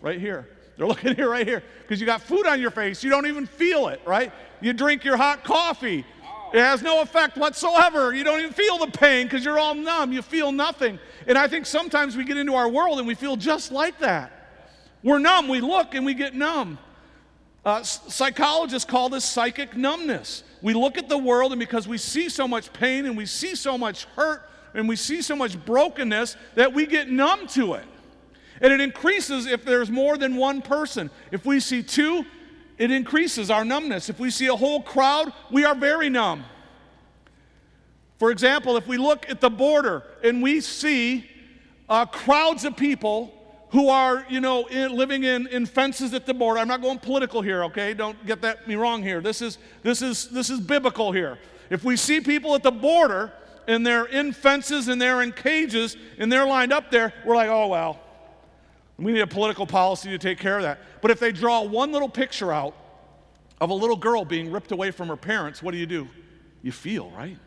right 0.01 0.21
here. 0.21 0.49
They're 0.77 0.87
looking 0.87 1.15
here, 1.17 1.29
right 1.29 1.47
here, 1.47 1.63
because 1.83 2.01
you 2.01 2.07
got 2.07 2.23
food 2.23 2.47
on 2.47 2.61
your 2.61 2.71
face. 2.71 3.05
You 3.05 3.11
don't 3.11 3.27
even 3.27 3.47
feel 3.47 3.89
it, 3.89 4.01
right? 4.07 4.33
You 4.61 4.73
drink 4.73 5.05
your 5.05 5.17
hot 5.17 5.45
coffee. 5.45 6.05
It 6.53 6.59
has 6.59 6.83
no 6.83 7.01
effect 7.03 7.37
whatsoever. 7.37 8.13
You 8.13 8.25
don't 8.25 8.41
even 8.41 8.53
feel 8.53 8.79
the 8.79 8.91
pain 8.91 9.27
because 9.27 9.45
you're 9.45 9.59
all 9.59 9.75
numb. 9.75 10.13
You 10.13 10.23
feel 10.23 10.51
nothing. 10.51 10.99
And 11.27 11.39
I 11.39 11.47
think 11.47 11.65
sometimes 11.65 12.17
we 12.17 12.25
get 12.25 12.37
into 12.37 12.55
our 12.55 12.69
world 12.69 12.99
and 12.99 13.07
we 13.07 13.15
feel 13.15 13.37
just 13.37 13.71
like 13.71 13.99
that. 14.01 14.33
We're 15.03 15.19
numb. 15.19 15.49
We 15.49 15.61
look 15.61 15.95
and 15.95 16.05
we 16.05 16.15
get 16.15 16.35
numb. 16.35 16.79
Uh, 17.65 17.83
psychologists 17.83 18.89
call 18.89 19.09
this 19.09 19.25
psychic 19.25 19.77
numbness. 19.77 20.45
We 20.63 20.73
look 20.73 20.97
at 20.97 21.09
the 21.09 21.19
world, 21.19 21.53
and 21.53 21.59
because 21.59 21.87
we 21.87 21.99
see 21.99 22.29
so 22.29 22.49
much 22.49 22.73
pain 22.73 23.07
and 23.07 23.17
we 23.17 23.27
see 23.27 23.55
so 23.55 23.77
much 23.77 24.05
hurt 24.17 24.49
and 24.75 24.89
we 24.89 24.97
see 24.97 25.21
so 25.21 25.35
much 25.35 25.63
brokenness, 25.65 26.37
that 26.55 26.73
we 26.73 26.87
get 26.87 27.09
numb 27.09 27.47
to 27.49 27.75
it. 27.75 27.85
And 28.61 28.73
it 28.73 28.81
increases 28.81 29.47
if 29.47 29.65
there's 29.65 29.91
more 29.91 30.17
than 30.17 30.37
one 30.37 30.63
person. 30.63 31.11
If 31.33 31.45
we 31.45 31.61
see 31.61 31.83
two, 31.83 32.25
it 32.79 32.91
increases 32.91 33.51
our 33.51 33.65
numbness. 33.65 34.09
If 34.09 34.21
we 34.21 34.31
see 34.31 34.47
a 34.47 34.55
whole 34.55 34.81
crowd, 34.81 35.33
we 35.51 35.65
are 35.65 35.75
very 35.75 36.09
numb. 36.09 36.45
For 38.19 38.31
example, 38.31 38.77
if 38.77 38.87
we 38.87 38.97
look 38.97 39.29
at 39.29 39.41
the 39.41 39.51
border 39.51 40.05
and 40.23 40.43
we 40.43 40.61
see 40.61 41.29
uh, 41.89 42.07
crowds 42.07 42.65
of 42.65 42.77
people 42.77 43.35
who 43.71 43.89
are, 43.89 44.27
you 44.29 44.41
know, 44.41 44.67
in, 44.67 44.95
living 44.97 45.25
in, 45.25 45.47
in 45.49 45.65
fences 45.65 46.13
at 46.13 46.27
the 46.27 46.35
border. 46.35 46.61
I'm 46.61 46.69
not 46.69 46.83
going 46.83 46.99
political 46.99 47.41
here, 47.41 47.65
okay? 47.65 47.95
Don't 47.95 48.25
get 48.27 48.41
that 48.43 48.67
me 48.67 48.75
wrong 48.75 49.03
here. 49.03 49.21
This 49.21 49.41
is 49.41 49.59
this 49.83 50.03
is 50.03 50.29
this 50.29 50.51
is 50.51 50.61
biblical 50.61 51.13
here. 51.13 51.39
If 51.71 51.85
we 51.85 51.97
see 51.97 52.21
people 52.21 52.55
at 52.55 52.65
the 52.65 52.73
border 52.73 53.33
and 53.69 53.87
they're 53.87 54.07
in 54.07 54.33
fences 54.33 54.89
and 54.89 55.01
they're 55.01 55.23
in 55.23 55.33
cages 55.33 55.97
and 56.19 56.33
they're 56.33 56.47
lined 56.47 56.73
up 56.73 56.91
there, 56.91 57.13
we're 57.25 57.37
like, 57.37 57.49
oh 57.49 57.69
well, 57.69 58.01
we 58.99 59.13
need 59.13 59.21
a 59.21 59.27
political 59.27 59.67
policy 59.67 60.11
to 60.11 60.19
take 60.19 60.39
care 60.39 60.57
of 60.57 60.63
that. 60.63 60.81
But 61.01 61.13
if 61.13 61.21
they 61.21 61.31
draw 61.31 61.63
one 61.63 61.93
little 61.93 62.09
picture 62.09 62.53
out 62.53 62.75
of 63.61 63.71
a 63.71 63.75
little 63.75 63.97
girl 63.97 64.25
being 64.25 64.51
ripped 64.51 64.73
away 64.73 64.91
from 64.91 65.09
her 65.09 65.17
parents, 65.17 65.63
what 65.63 65.71
do 65.71 65.79
you 65.79 65.87
do? 65.87 66.09
You 66.63 66.73
feel, 66.73 67.11
right? 67.11 67.39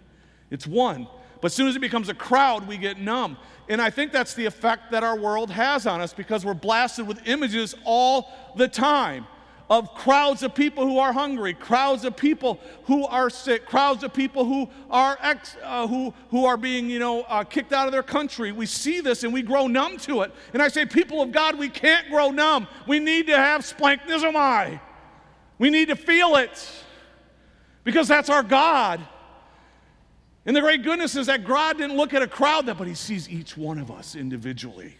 It's 0.49 0.65
one. 0.65 1.07
But 1.43 1.47
as 1.47 1.55
soon 1.55 1.67
as 1.67 1.75
it 1.75 1.79
becomes 1.79 2.07
a 2.07 2.13
crowd, 2.13 2.69
we 2.69 2.77
get 2.77 3.01
numb. 3.01 3.35
And 3.67 3.81
I 3.81 3.89
think 3.89 4.13
that's 4.13 4.33
the 4.33 4.45
effect 4.45 4.91
that 4.91 5.03
our 5.03 5.17
world 5.19 5.49
has 5.49 5.85
on 5.85 5.99
us 5.99 6.13
because 6.13 6.45
we're 6.45 6.53
blasted 6.53 7.05
with 7.05 7.27
images 7.27 7.75
all 7.83 8.31
the 8.55 8.69
time 8.69 9.27
of 9.69 9.93
crowds 9.93 10.41
of 10.41 10.55
people 10.55 10.87
who 10.87 10.99
are 10.99 11.11
hungry, 11.11 11.53
crowds 11.53 12.05
of 12.05 12.15
people 12.15 12.61
who 12.85 13.05
are 13.07 13.29
sick, 13.29 13.65
crowds 13.65 14.05
of 14.05 14.13
people 14.13 14.45
who 14.45 14.69
are 14.89 15.17
ex, 15.21 15.57
uh, 15.65 15.85
who, 15.85 16.13
who 16.29 16.45
are 16.45 16.55
being, 16.55 16.89
you 16.89 16.99
know, 16.99 17.23
uh, 17.23 17.43
kicked 17.43 17.73
out 17.73 17.87
of 17.87 17.91
their 17.91 18.03
country. 18.03 18.53
We 18.53 18.65
see 18.65 19.01
this 19.01 19.25
and 19.25 19.33
we 19.33 19.41
grow 19.41 19.67
numb 19.67 19.97
to 19.97 20.21
it. 20.21 20.31
And 20.53 20.61
I 20.61 20.69
say, 20.69 20.85
people 20.85 21.21
of 21.21 21.33
God, 21.33 21.59
we 21.59 21.67
can't 21.67 22.07
grow 22.07 22.31
numb. 22.31 22.69
We 22.87 22.99
need 22.99 23.27
to 23.27 23.35
have 23.35 23.63
splanchnizomai. 23.63 24.79
We 25.59 25.69
need 25.69 25.89
to 25.89 25.97
feel 25.97 26.37
it 26.37 26.71
because 27.83 28.07
that's 28.07 28.29
our 28.29 28.43
God. 28.43 29.05
And 30.45 30.55
the 30.55 30.61
great 30.61 30.83
goodness 30.83 31.15
is 31.15 31.27
that 31.27 31.45
God 31.45 31.77
didn't 31.77 31.95
look 31.95 32.13
at 32.13 32.21
a 32.21 32.27
crowd, 32.27 32.65
that, 32.65 32.77
but 32.77 32.87
He 32.87 32.95
sees 32.95 33.29
each 33.29 33.55
one 33.55 33.77
of 33.77 33.89
us 33.89 34.15
individually. 34.15 34.97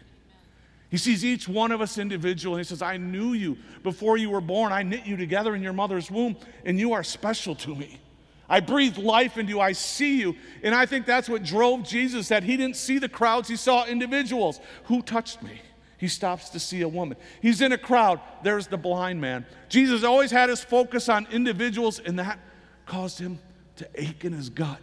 He 0.89 0.97
sees 0.97 1.25
each 1.25 1.47
one 1.47 1.71
of 1.71 1.82
us 1.82 1.97
individually. 1.97 2.60
He 2.60 2.63
says, 2.65 2.84
I 2.84 2.97
knew 2.97 3.34
you 3.34 3.58
before 3.82 4.15
you 4.15 4.29
were 4.29 4.41
born. 4.41 4.71
I 4.71 4.84
knit 4.84 5.08
you 5.08 5.17
together 5.17 5.56
in 5.56 5.63
your 5.63 5.73
mother's 5.73 6.12
womb, 6.12 6.38
and 6.65 6.79
you 6.79 6.93
are 6.93 7.03
special 7.03 7.56
to 7.56 7.75
me. 7.75 7.99
I 8.47 8.60
breathed 8.60 8.99
life 8.99 9.38
into 9.38 9.53
you. 9.53 9.60
I 9.60 9.71
see 9.71 10.19
you. 10.19 10.36
And 10.62 10.75
I 10.75 10.86
think 10.86 11.08
that's 11.08 11.27
what 11.27 11.43
drove 11.43 11.84
Jesus, 11.84 12.27
that 12.27 12.43
he 12.43 12.58
didn't 12.58 12.75
see 12.75 12.99
the 12.99 13.10
crowds, 13.10 13.49
he 13.49 13.56
saw 13.56 13.86
individuals. 13.86 14.60
Who 14.84 15.01
touched 15.01 15.41
me? 15.41 15.62
He 15.97 16.08
stops 16.08 16.49
to 16.49 16.60
see 16.60 16.82
a 16.82 16.88
woman. 16.88 17.17
He's 17.41 17.62
in 17.62 17.71
a 17.71 17.77
crowd. 17.77 18.19
There's 18.43 18.67
the 18.67 18.77
blind 18.77 19.19
man. 19.19 19.45
Jesus 19.69 20.03
always 20.03 20.29
had 20.29 20.49
his 20.49 20.63
focus 20.63 21.10
on 21.10 21.27
individuals, 21.32 21.99
and 21.99 22.19
that 22.19 22.38
caused 22.86 23.17
him 23.17 23.39
to 23.77 23.89
ache 23.95 24.25
in 24.25 24.34
his 24.34 24.49
gut. 24.49 24.79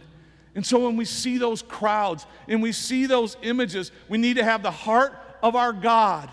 And 0.55 0.65
so 0.65 0.79
when 0.85 0.97
we 0.97 1.05
see 1.05 1.37
those 1.37 1.61
crowds 1.61 2.25
and 2.47 2.61
we 2.61 2.71
see 2.71 3.05
those 3.05 3.37
images, 3.41 3.91
we 4.09 4.17
need 4.17 4.35
to 4.37 4.43
have 4.43 4.63
the 4.63 4.71
heart 4.71 5.13
of 5.41 5.55
our 5.55 5.71
God. 5.71 6.29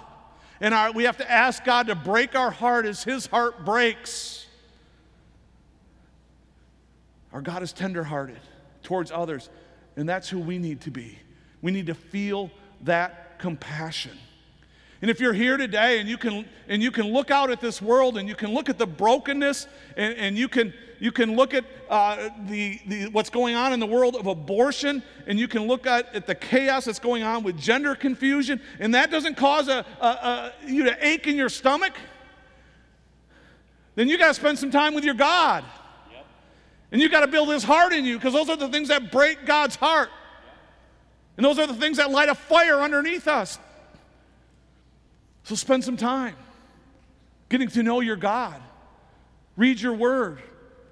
And 0.61 0.75
our, 0.75 0.91
we 0.93 1.05
have 1.05 1.19
to 1.19 1.31
ask 1.31 1.65
God 1.65 1.87
to 1.87 1.95
break 1.95 2.35
our 2.35 2.51
heart 2.51 2.85
as 2.85 3.05
His 3.05 3.27
heart 3.27 3.65
breaks. 3.65 4.47
Our 7.33 7.43
God 7.43 7.63
is 7.63 7.73
tenderhearted 7.73 8.41
towards 8.83 9.13
others, 9.13 9.51
and 9.97 10.09
that's 10.09 10.29
who 10.29 10.39
we 10.39 10.59
need 10.59 10.81
to 10.83 10.91
be. 10.91 11.19
We 11.63 11.71
need 11.71 11.87
to 11.87 11.95
feel 11.95 12.51
that 12.83 13.39
compassion. 13.39 14.17
And 15.01 15.11
if 15.11 15.21
you're 15.21 15.33
here 15.33 15.57
today 15.57 16.01
and 16.01 16.09
you 16.09 16.19
can 16.19 16.45
and 16.67 16.83
you 16.83 16.91
can 16.91 17.13
look 17.13 17.31
out 17.31 17.51
at 17.51 17.61
this 17.61 17.81
world 17.81 18.19
and 18.19 18.29
you 18.29 18.35
can 18.35 18.53
look 18.53 18.69
at 18.69 18.79
the 18.79 18.87
brokenness 18.87 19.69
and, 19.97 20.15
and 20.15 20.37
you 20.37 20.49
can 20.49 20.75
you 21.01 21.13
can 21.13 21.37
look 21.37 21.55
at 21.55 21.65
uh, 21.89 22.29
the, 22.47 22.81
the, 22.87 23.07
what's 23.09 23.31
going 23.31 23.55
on 23.55 23.73
in 23.73 23.81
the 23.81 23.87
world 23.87 24.17
of 24.17 24.27
abortion, 24.27 25.03
and 25.27 25.39
you 25.39 25.47
can 25.47 25.67
look 25.67 25.87
at, 25.87 26.15
at 26.15 26.27
the 26.27 26.35
chaos 26.35 26.85
that's 26.87 26.99
going 26.99 27.23
on 27.23 27.45
with 27.45 27.59
gender 27.59 27.95
confusion, 27.95 28.61
and 28.81 28.95
that 28.95 29.11
doesn't 29.11 29.37
cause 29.37 29.69
a, 29.69 29.87
a, 30.01 30.07
a 30.07 30.53
you 30.67 30.85
to 30.85 31.07
ache 31.07 31.27
in 31.27 31.37
your 31.37 31.49
stomach, 31.49 31.95
then 33.95 34.09
you 34.09 34.19
got 34.19 34.29
to 34.29 34.35
spend 34.35 34.59
some 34.59 34.71
time 34.71 34.95
with 34.95 35.05
your 35.05 35.15
God. 35.15 35.65
Yep. 36.13 36.27
And 36.93 37.01
you 37.01 37.09
got 37.09 37.21
to 37.21 37.27
build 37.27 37.49
his 37.49 37.65
heart 37.65 37.93
in 37.93 38.05
you 38.05 38.17
because 38.17 38.33
those 38.33 38.49
are 38.49 38.57
the 38.57 38.69
things 38.69 38.89
that 38.89 39.11
break 39.11 39.45
God's 39.45 39.77
heart. 39.77 40.11
And 41.37 41.45
those 41.45 41.59
are 41.59 41.67
the 41.67 41.75
things 41.75 41.99
that 41.99 42.11
light 42.11 42.29
a 42.29 42.35
fire 42.35 42.81
underneath 42.81 43.29
us. 43.29 43.59
So 45.45 45.55
spend 45.55 45.83
some 45.83 45.97
time 45.97 46.37
getting 47.49 47.69
to 47.69 47.83
know 47.83 48.01
your 48.01 48.17
God. 48.17 48.61
Read 49.57 49.81
your 49.81 49.95
word. 49.95 50.43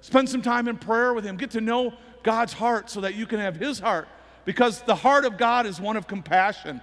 Spend 0.07 0.29
some 0.29 0.41
time 0.41 0.69
in 0.69 0.77
prayer 0.77 1.13
with 1.13 1.25
Him. 1.25 1.35
Get 1.35 1.51
to 1.51 1.59
know 1.59 1.93
God's 2.23 2.53
heart 2.53 2.89
so 2.89 3.01
that 3.01 3.15
you 3.15 3.25
can 3.25 3.41
have 3.41 3.57
His 3.57 3.77
heart. 3.77 4.07
Because 4.45 4.81
the 4.83 4.95
heart 4.95 5.25
of 5.25 5.37
God 5.37 5.65
is 5.65 5.81
one 5.81 5.97
of 5.97 6.07
compassion. 6.07 6.79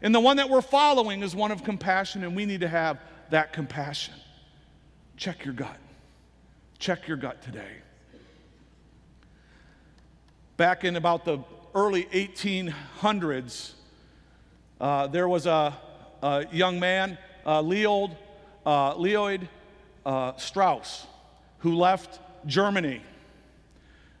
And 0.00 0.14
the 0.14 0.20
one 0.20 0.38
that 0.38 0.48
we're 0.48 0.62
following 0.62 1.22
is 1.22 1.36
one 1.36 1.50
of 1.50 1.62
compassion, 1.62 2.24
and 2.24 2.34
we 2.34 2.46
need 2.46 2.60
to 2.60 2.68
have 2.68 3.02
that 3.28 3.52
compassion. 3.52 4.14
Check 5.18 5.44
your 5.44 5.52
gut. 5.52 5.76
Check 6.78 7.06
your 7.06 7.18
gut 7.18 7.42
today. 7.42 7.68
Back 10.56 10.84
in 10.84 10.96
about 10.96 11.26
the 11.26 11.40
early 11.74 12.04
1800s, 12.04 13.72
uh, 14.80 15.08
there 15.08 15.28
was 15.28 15.44
a, 15.44 15.76
a 16.22 16.46
young 16.50 16.80
man, 16.80 17.18
uh, 17.44 17.60
Leold, 17.60 18.16
uh, 18.64 18.94
Leoid 18.94 19.48
uh, 20.06 20.34
Strauss, 20.36 21.06
who 21.58 21.74
left 21.74 22.20
Germany. 22.46 23.02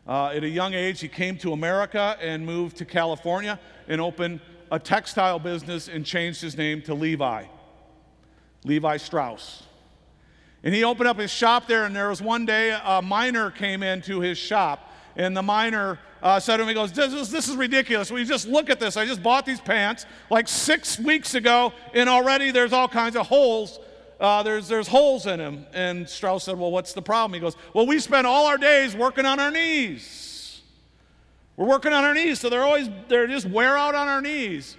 Uh, 0.06 0.26
at 0.28 0.44
a 0.44 0.48
young 0.48 0.74
age, 0.74 1.00
he 1.00 1.08
came 1.08 1.38
to 1.38 1.52
America 1.52 2.16
and 2.20 2.44
moved 2.44 2.76
to 2.76 2.84
California 2.84 3.58
and 3.88 4.00
opened 4.00 4.40
a 4.70 4.78
textile 4.78 5.38
business 5.38 5.88
and 5.88 6.04
changed 6.04 6.40
his 6.40 6.56
name 6.56 6.82
to 6.82 6.94
Levi, 6.94 7.44
Levi 8.64 8.96
Strauss. 8.98 9.62
And 10.62 10.74
he 10.74 10.84
opened 10.84 11.08
up 11.08 11.18
his 11.18 11.30
shop 11.30 11.66
there, 11.66 11.84
and 11.84 11.94
there 11.94 12.08
was 12.08 12.22
one 12.22 12.46
day 12.46 12.78
a 12.84 13.00
miner 13.02 13.50
came 13.50 13.82
into 13.82 14.20
his 14.20 14.38
shop, 14.38 14.90
and 15.16 15.36
the 15.36 15.42
miner 15.42 15.98
uh, 16.22 16.40
said 16.40 16.56
to 16.56 16.62
him, 16.62 16.68
he 16.68 16.74
goes, 16.74 16.90
this 16.90 17.12
is, 17.12 17.30
this 17.30 17.48
is 17.48 17.56
ridiculous. 17.56 18.10
We 18.10 18.24
just 18.24 18.48
look 18.48 18.70
at 18.70 18.80
this. 18.80 18.96
I 18.96 19.04
just 19.04 19.22
bought 19.22 19.44
these 19.44 19.60
pants 19.60 20.06
like 20.30 20.48
six 20.48 20.98
weeks 20.98 21.34
ago, 21.34 21.72
and 21.92 22.08
already 22.08 22.50
there's 22.50 22.72
all 22.72 22.88
kinds 22.88 23.14
of 23.14 23.26
holes 23.26 23.78
uh, 24.20 24.42
there's, 24.42 24.68
there's 24.68 24.88
holes 24.88 25.26
in 25.26 25.40
him. 25.40 25.66
And 25.72 26.08
Strauss 26.08 26.44
said, 26.44 26.58
Well, 26.58 26.70
what's 26.70 26.92
the 26.92 27.02
problem? 27.02 27.34
He 27.34 27.40
goes, 27.40 27.56
Well, 27.72 27.86
we 27.86 27.98
spend 27.98 28.26
all 28.26 28.46
our 28.46 28.58
days 28.58 28.94
working 28.96 29.26
on 29.26 29.40
our 29.40 29.50
knees. 29.50 30.62
We're 31.56 31.66
working 31.66 31.92
on 31.92 32.04
our 32.04 32.14
knees, 32.14 32.40
so 32.40 32.48
they're 32.48 32.64
always, 32.64 32.88
they're 33.08 33.28
just 33.28 33.46
wear 33.46 33.76
out 33.76 33.94
on 33.94 34.08
our 34.08 34.20
knees. 34.20 34.76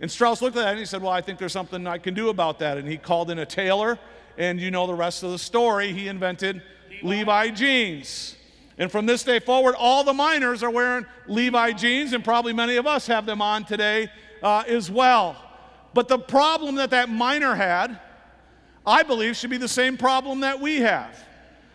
And 0.00 0.10
Strauss 0.10 0.40
looked 0.40 0.56
at 0.56 0.62
that 0.62 0.70
and 0.70 0.78
he 0.78 0.86
said, 0.86 1.02
Well, 1.02 1.12
I 1.12 1.20
think 1.20 1.38
there's 1.38 1.52
something 1.52 1.86
I 1.86 1.98
can 1.98 2.14
do 2.14 2.28
about 2.28 2.58
that. 2.60 2.78
And 2.78 2.88
he 2.88 2.96
called 2.96 3.30
in 3.30 3.38
a 3.38 3.46
tailor, 3.46 3.98
and 4.38 4.60
you 4.60 4.70
know 4.70 4.86
the 4.86 4.94
rest 4.94 5.22
of 5.22 5.30
the 5.30 5.38
story. 5.38 5.92
He 5.92 6.08
invented 6.08 6.62
Levi, 7.02 7.44
Levi 7.44 7.50
jeans. 7.50 8.36
And 8.78 8.90
from 8.90 9.04
this 9.04 9.22
day 9.24 9.40
forward, 9.40 9.74
all 9.78 10.04
the 10.04 10.14
miners 10.14 10.62
are 10.62 10.70
wearing 10.70 11.04
Levi 11.26 11.72
jeans, 11.72 12.14
and 12.14 12.24
probably 12.24 12.54
many 12.54 12.76
of 12.76 12.86
us 12.86 13.06
have 13.08 13.26
them 13.26 13.42
on 13.42 13.64
today 13.64 14.08
uh, 14.42 14.64
as 14.66 14.90
well. 14.90 15.36
But 15.92 16.08
the 16.08 16.18
problem 16.18 16.76
that 16.76 16.90
that 16.90 17.10
miner 17.10 17.54
had, 17.54 18.00
I 18.86 19.02
believe, 19.02 19.36
should 19.36 19.50
be 19.50 19.58
the 19.58 19.68
same 19.68 19.96
problem 19.96 20.40
that 20.40 20.60
we 20.60 20.78
have. 20.78 21.18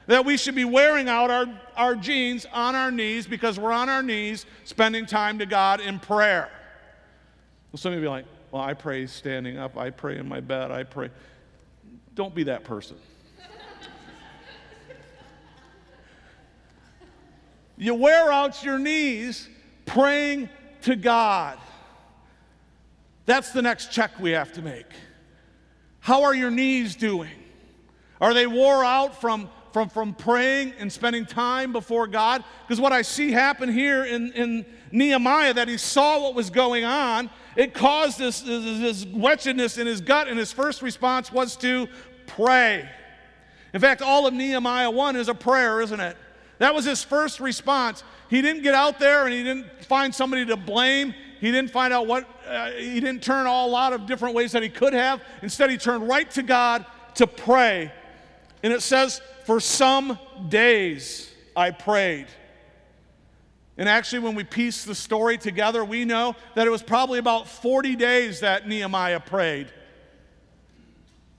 That 0.07 0.25
we 0.25 0.37
should 0.37 0.55
be 0.55 0.65
wearing 0.65 1.09
out 1.09 1.31
our, 1.31 1.47
our 1.75 1.95
jeans 1.95 2.45
on 2.53 2.75
our 2.75 2.91
knees 2.91 3.25
because 3.25 3.59
we're 3.59 3.71
on 3.71 3.89
our 3.89 4.03
knees 4.03 4.45
spending 4.63 5.05
time 5.05 5.39
to 5.39 5.45
God 5.45 5.81
in 5.81 5.99
prayer. 5.99 6.49
Well, 7.71 7.79
some 7.79 7.91
of 7.91 7.97
you 7.97 8.05
be 8.05 8.09
like, 8.09 8.25
well, 8.51 8.61
I 8.61 8.73
pray 8.73 9.07
standing 9.07 9.57
up, 9.57 9.77
I 9.77 9.89
pray 9.89 10.17
in 10.17 10.27
my 10.29 10.39
bed, 10.39 10.71
I 10.71 10.83
pray. 10.83 11.09
Don't 12.13 12.33
be 12.33 12.43
that 12.43 12.63
person. 12.63 12.97
you 17.77 17.93
wear 17.93 18.31
out 18.31 18.63
your 18.63 18.79
knees 18.79 19.49
praying 19.85 20.49
to 20.83 20.95
God. 20.95 21.57
That's 23.25 23.51
the 23.51 23.61
next 23.61 23.91
check 23.91 24.11
we 24.19 24.31
have 24.31 24.53
to 24.53 24.61
make. 24.61 24.85
How 26.05 26.21
are 26.21 26.35
your 26.35 26.51
knees 26.51 26.95
doing? 26.95 27.31
Are 28.21 28.35
they 28.35 28.45
wore 28.45 28.85
out 28.85 29.19
from, 29.19 29.49
from, 29.73 29.89
from 29.89 30.13
praying 30.13 30.73
and 30.77 30.93
spending 30.93 31.25
time 31.25 31.73
before 31.73 32.05
God? 32.05 32.43
Because 32.61 32.79
what 32.79 32.93
I 32.93 33.01
see 33.01 33.31
happen 33.31 33.73
here 33.73 34.05
in, 34.05 34.31
in 34.33 34.67
Nehemiah, 34.91 35.55
that 35.55 35.67
he 35.67 35.77
saw 35.77 36.21
what 36.21 36.35
was 36.35 36.51
going 36.51 36.83
on, 36.83 37.31
it 37.55 37.73
caused 37.73 38.19
this, 38.19 38.41
this, 38.41 39.07
wretchedness 39.15 39.79
in 39.79 39.87
his 39.87 39.99
gut, 39.99 40.27
and 40.27 40.37
his 40.37 40.51
first 40.51 40.83
response 40.83 41.31
was 41.31 41.55
to 41.55 41.87
pray. 42.27 42.87
In 43.73 43.81
fact, 43.81 44.03
all 44.03 44.27
of 44.27 44.33
Nehemiah 44.35 44.91
1 44.91 45.15
is 45.15 45.27
a 45.27 45.33
prayer, 45.33 45.81
isn't 45.81 45.99
it? 45.99 46.15
That 46.59 46.75
was 46.75 46.85
his 46.85 47.03
first 47.03 47.39
response. 47.39 48.03
He 48.29 48.43
didn't 48.43 48.61
get 48.61 48.75
out 48.75 48.99
there 48.99 49.25
and 49.25 49.33
he 49.33 49.43
didn't 49.43 49.83
find 49.85 50.13
somebody 50.13 50.45
to 50.45 50.55
blame. 50.55 51.15
He 51.39 51.51
didn't 51.51 51.71
find 51.71 51.93
out 51.93 52.07
what, 52.07 52.27
uh, 52.47 52.71
he 52.71 52.99
didn't 52.99 53.23
turn 53.23 53.47
all 53.47 53.67
a 53.67 53.71
lot 53.71 53.93
of 53.93 54.05
different 54.05 54.35
ways 54.35 54.51
that 54.53 54.63
he 54.63 54.69
could 54.69 54.93
have. 54.93 55.21
Instead, 55.41 55.69
he 55.69 55.77
turned 55.77 56.07
right 56.07 56.29
to 56.31 56.43
God 56.43 56.85
to 57.15 57.27
pray. 57.27 57.91
And 58.63 58.73
it 58.73 58.81
says, 58.81 59.21
For 59.45 59.59
some 59.59 60.17
days 60.49 61.31
I 61.55 61.71
prayed. 61.71 62.27
And 63.77 63.89
actually, 63.89 64.19
when 64.19 64.35
we 64.35 64.43
piece 64.43 64.85
the 64.85 64.95
story 64.95 65.37
together, 65.37 65.83
we 65.83 66.05
know 66.05 66.35
that 66.55 66.65
it 66.65 66.69
was 66.69 66.81
probably 66.81 67.19
about 67.19 67.47
40 67.47 67.95
days 67.95 68.39
that 68.39 68.67
Nehemiah 68.67 69.19
prayed. 69.19 69.71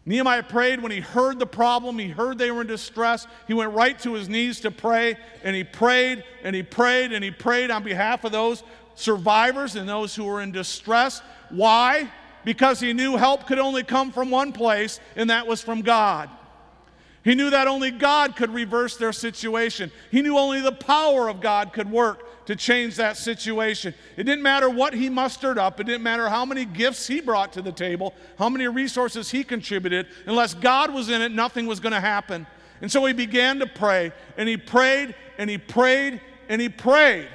Nehemiah 0.04 0.44
prayed 0.44 0.80
when 0.80 0.92
he 0.92 1.00
heard 1.00 1.40
the 1.40 1.46
problem, 1.46 1.98
he 1.98 2.09
heard 2.09 2.38
they 2.38 2.52
were 2.52 2.61
in 2.61 2.68
distress. 2.68 3.26
He 3.48 3.54
went 3.54 3.72
right 3.72 3.98
to 4.00 4.12
his 4.14 4.28
knees 4.28 4.61
to 4.61 4.70
pray, 4.70 5.16
and 5.42 5.56
he 5.56 5.64
prayed 5.64 6.22
and 6.44 6.54
he 6.54 6.62
prayed 6.62 7.12
and 7.12 7.24
he 7.24 7.32
prayed 7.32 7.72
on 7.72 7.82
behalf 7.82 8.22
of 8.22 8.30
those 8.30 8.62
survivors 8.96 9.76
and 9.76 9.88
those 9.88 10.14
who 10.14 10.24
were 10.24 10.40
in 10.40 10.50
distress. 10.50 11.22
Why? 11.50 12.11
Because 12.44 12.80
he 12.80 12.92
knew 12.92 13.16
help 13.16 13.46
could 13.46 13.59
only 13.59 13.85
come 13.85 14.11
from 14.11 14.30
one 14.30 14.52
place, 14.52 14.98
and 15.14 15.30
that 15.30 15.46
was 15.46 15.62
from 15.62 15.82
God. 15.82 16.28
He 17.22 17.35
knew 17.35 17.50
that 17.50 17.66
only 17.66 17.90
God 17.90 18.37
could 18.37 18.50
reverse 18.50 18.96
their 18.96 19.12
situation. 19.12 19.90
He 20.11 20.22
knew 20.22 20.38
only 20.38 20.61
the 20.61 20.72
power 20.72 21.28
of 21.28 21.40
God 21.40 21.72
could 21.72 21.90
work 21.90 22.46
to 22.46 22.54
change 22.54 22.96
that 22.96 23.16
situation. 23.16 23.92
It 24.16 24.24
didn't 24.24 24.42
matter 24.42 24.70
what 24.70 24.94
he 24.94 25.11
mustered 25.11 25.59
up, 25.59 25.80
it 25.80 25.85
didn't 25.85 26.04
matter 26.04 26.28
how 26.28 26.44
many 26.44 26.64
gifts 26.64 27.06
he 27.06 27.20
brought 27.20 27.52
to 27.54 27.62
the 27.62 27.72
table, 27.72 28.14
how 28.38 28.48
many 28.48 28.68
resources 28.68 29.30
he 29.30 29.42
contributed. 29.42 30.06
Unless 30.26 30.54
God 30.54 30.94
was 30.94 31.09
in 31.09 31.20
it, 31.20 31.32
nothing 31.32 31.66
was 31.66 31.80
going 31.80 31.92
to 31.92 32.00
happen. 32.00 32.46
And 32.80 32.90
so 32.90 33.04
he 33.04 33.12
began 33.12 33.59
to 33.59 33.66
pray, 33.66 34.12
and 34.37 34.48
he 34.48 34.56
prayed, 34.56 35.16
and 35.37 35.50
he 35.50 35.59
prayed, 35.59 36.20
and 36.48 36.61
he 36.61 36.68
prayed 36.68 37.26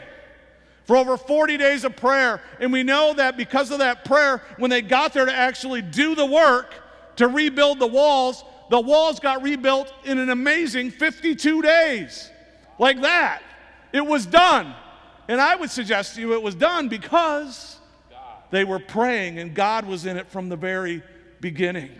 for 0.91 0.97
over 0.97 1.15
40 1.15 1.55
days 1.55 1.85
of 1.85 1.95
prayer. 1.95 2.41
And 2.59 2.73
we 2.73 2.83
know 2.83 3.13
that 3.13 3.37
because 3.37 3.71
of 3.71 3.79
that 3.79 4.03
prayer, 4.03 4.43
when 4.57 4.69
they 4.69 4.81
got 4.81 5.13
there 5.13 5.23
to 5.23 5.33
actually 5.33 5.81
do 5.81 6.15
the 6.15 6.25
work 6.25 6.73
to 7.15 7.29
rebuild 7.29 7.79
the 7.79 7.87
walls, 7.87 8.43
the 8.69 8.81
walls 8.81 9.17
got 9.21 9.41
rebuilt 9.41 9.93
in 10.03 10.17
an 10.17 10.29
amazing 10.29 10.91
52 10.91 11.61
days. 11.61 12.29
Like 12.77 12.99
that. 13.03 13.41
It 13.93 14.05
was 14.05 14.25
done. 14.25 14.75
And 15.29 15.39
I 15.39 15.55
would 15.55 15.71
suggest 15.71 16.15
to 16.15 16.19
you 16.19 16.33
it 16.33 16.43
was 16.43 16.55
done 16.55 16.89
because 16.89 17.77
they 18.49 18.65
were 18.65 18.79
praying 18.79 19.39
and 19.39 19.53
God 19.53 19.85
was 19.85 20.05
in 20.05 20.17
it 20.17 20.27
from 20.27 20.49
the 20.49 20.57
very 20.57 21.01
beginning. 21.39 21.91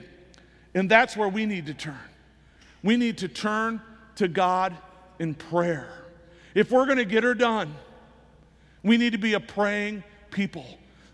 And 0.74 0.92
that's 0.92 1.16
where 1.16 1.30
we 1.30 1.46
need 1.46 1.68
to 1.68 1.74
turn. 1.74 1.96
We 2.84 2.98
need 2.98 3.20
to 3.20 3.30
turn 3.30 3.82
to 4.16 4.28
God 4.28 4.76
in 5.18 5.34
prayer. 5.34 5.94
If 6.54 6.72
we're 6.72 6.88
going 6.88 6.98
to 6.98 7.06
get 7.06 7.24
her 7.24 7.34
done, 7.34 7.74
we 8.84 8.98
need 8.98 9.12
to 9.12 9.18
be 9.18 9.34
a 9.34 9.40
praying 9.40 10.04
people. 10.32 10.66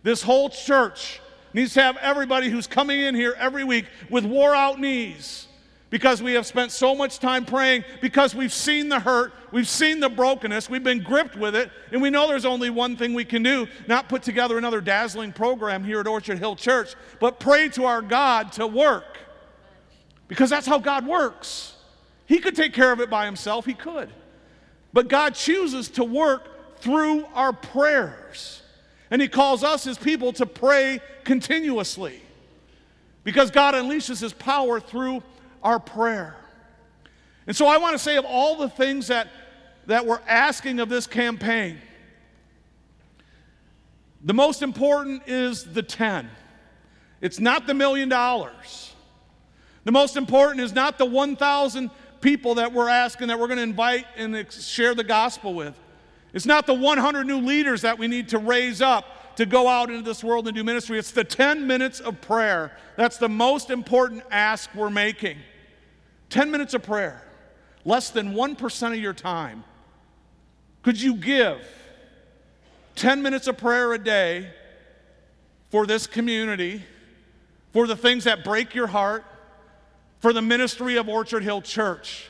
This 0.03 0.21
whole 0.21 0.49
church 0.49 1.19
needs 1.53 1.73
to 1.73 1.81
have 1.81 1.97
everybody 1.97 2.49
who's 2.49 2.67
coming 2.67 2.99
in 2.99 3.15
here 3.15 3.35
every 3.37 3.63
week 3.63 3.85
with 4.09 4.25
wore 4.25 4.55
out 4.55 4.79
knees 4.79 5.47
because 5.89 6.21
we 6.21 6.33
have 6.33 6.45
spent 6.45 6.71
so 6.71 6.93
much 6.93 7.19
time 7.19 7.45
praying, 7.45 7.83
because 8.01 8.35
we've 8.35 8.51
seen 8.51 8.89
the 8.89 8.99
hurt, 8.99 9.33
we've 9.51 9.69
seen 9.69 9.99
the 9.99 10.09
brokenness, 10.09 10.69
we've 10.69 10.83
been 10.83 11.01
gripped 11.01 11.35
with 11.37 11.55
it, 11.55 11.71
and 11.91 12.01
we 12.01 12.09
know 12.09 12.27
there's 12.27 12.45
only 12.45 12.69
one 12.69 12.97
thing 12.97 13.13
we 13.13 13.23
can 13.23 13.41
do 13.41 13.67
not 13.87 14.09
put 14.09 14.21
together 14.21 14.57
another 14.57 14.81
dazzling 14.81 15.31
program 15.31 15.83
here 15.83 16.01
at 16.01 16.07
Orchard 16.07 16.39
Hill 16.39 16.55
Church, 16.55 16.95
but 17.19 17.39
pray 17.39 17.69
to 17.69 17.85
our 17.85 18.01
God 18.01 18.51
to 18.53 18.67
work. 18.67 19.17
Because 20.27 20.49
that's 20.49 20.67
how 20.67 20.77
God 20.77 21.07
works. 21.07 21.75
He 22.25 22.39
could 22.39 22.55
take 22.55 22.73
care 22.73 22.91
of 22.91 22.99
it 22.99 23.09
by 23.09 23.25
himself, 23.25 23.65
he 23.65 23.73
could. 23.73 24.09
But 24.91 25.07
God 25.07 25.35
chooses 25.35 25.87
to 25.91 26.03
work 26.03 26.49
through 26.79 27.25
our 27.33 27.53
prayers. 27.53 28.61
And 29.09 29.21
he 29.21 29.27
calls 29.27 29.63
us, 29.63 29.83
his 29.83 29.97
people, 29.97 30.33
to 30.33 30.45
pray 30.45 30.99
continuously. 31.23 32.21
Because 33.23 33.51
God 33.51 33.73
unleashes 33.73 34.21
his 34.21 34.33
power 34.33 34.79
through 34.79 35.23
our 35.63 35.79
prayer. 35.79 36.35
And 37.45 37.55
so 37.55 37.67
I 37.67 37.77
want 37.77 37.93
to 37.93 37.99
say 37.99 38.17
of 38.17 38.25
all 38.25 38.57
the 38.57 38.69
things 38.69 39.07
that, 39.07 39.29
that 39.85 40.05
we're 40.05 40.21
asking 40.27 40.79
of 40.79 40.89
this 40.89 41.07
campaign, 41.07 41.77
the 44.23 44.33
most 44.33 44.61
important 44.61 45.23
is 45.27 45.63
the 45.63 45.83
10. 45.83 46.29
It's 47.21 47.39
not 47.39 47.67
the 47.67 47.73
million 47.73 48.09
dollars. 48.09 48.93
The 49.83 49.91
most 49.91 50.17
important 50.17 50.61
is 50.61 50.73
not 50.73 50.97
the 50.97 51.05
1,000 51.05 51.89
people 52.19 52.55
that 52.55 52.73
we're 52.73 52.89
asking 52.89 53.29
that 53.29 53.39
we're 53.39 53.47
going 53.47 53.57
to 53.57 53.63
invite 53.63 54.05
and 54.17 54.51
share 54.51 54.93
the 54.93 55.03
gospel 55.03 55.53
with. 55.53 55.79
It's 56.37 56.45
not 56.45 56.67
the 56.67 56.73
100 56.75 57.25
new 57.25 57.39
leaders 57.39 57.81
that 57.81 57.97
we 57.97 58.07
need 58.07 58.29
to 58.29 58.37
raise 58.37 58.79
up 58.79 59.35
to 59.37 59.45
go 59.47 59.67
out 59.67 59.89
into 59.89 60.03
this 60.03 60.23
world 60.23 60.47
and 60.47 60.55
do 60.55 60.63
ministry. 60.63 60.99
It's 60.99 61.09
the 61.09 61.23
10 61.23 61.65
minutes 61.65 61.99
of 61.99 62.21
prayer. 62.21 62.77
That's 62.95 63.17
the 63.17 63.27
most 63.27 63.71
important 63.71 64.21
ask 64.29 64.69
we're 64.75 64.91
making. 64.91 65.39
10 66.29 66.51
minutes 66.51 66.75
of 66.75 66.83
prayer, 66.83 67.23
less 67.85 68.11
than 68.11 68.35
1% 68.35 68.87
of 68.93 68.99
your 68.99 69.13
time. 69.13 69.63
Could 70.83 71.01
you 71.01 71.15
give 71.15 71.67
10 72.97 73.23
minutes 73.23 73.47
of 73.47 73.57
prayer 73.57 73.93
a 73.93 73.97
day 73.97 74.51
for 75.71 75.87
this 75.87 76.05
community, 76.05 76.83
for 77.73 77.87
the 77.87 77.95
things 77.95 78.25
that 78.25 78.43
break 78.43 78.75
your 78.75 78.85
heart, 78.85 79.25
for 80.19 80.33
the 80.33 80.43
ministry 80.43 80.97
of 80.97 81.09
Orchard 81.09 81.41
Hill 81.41 81.63
Church? 81.63 82.29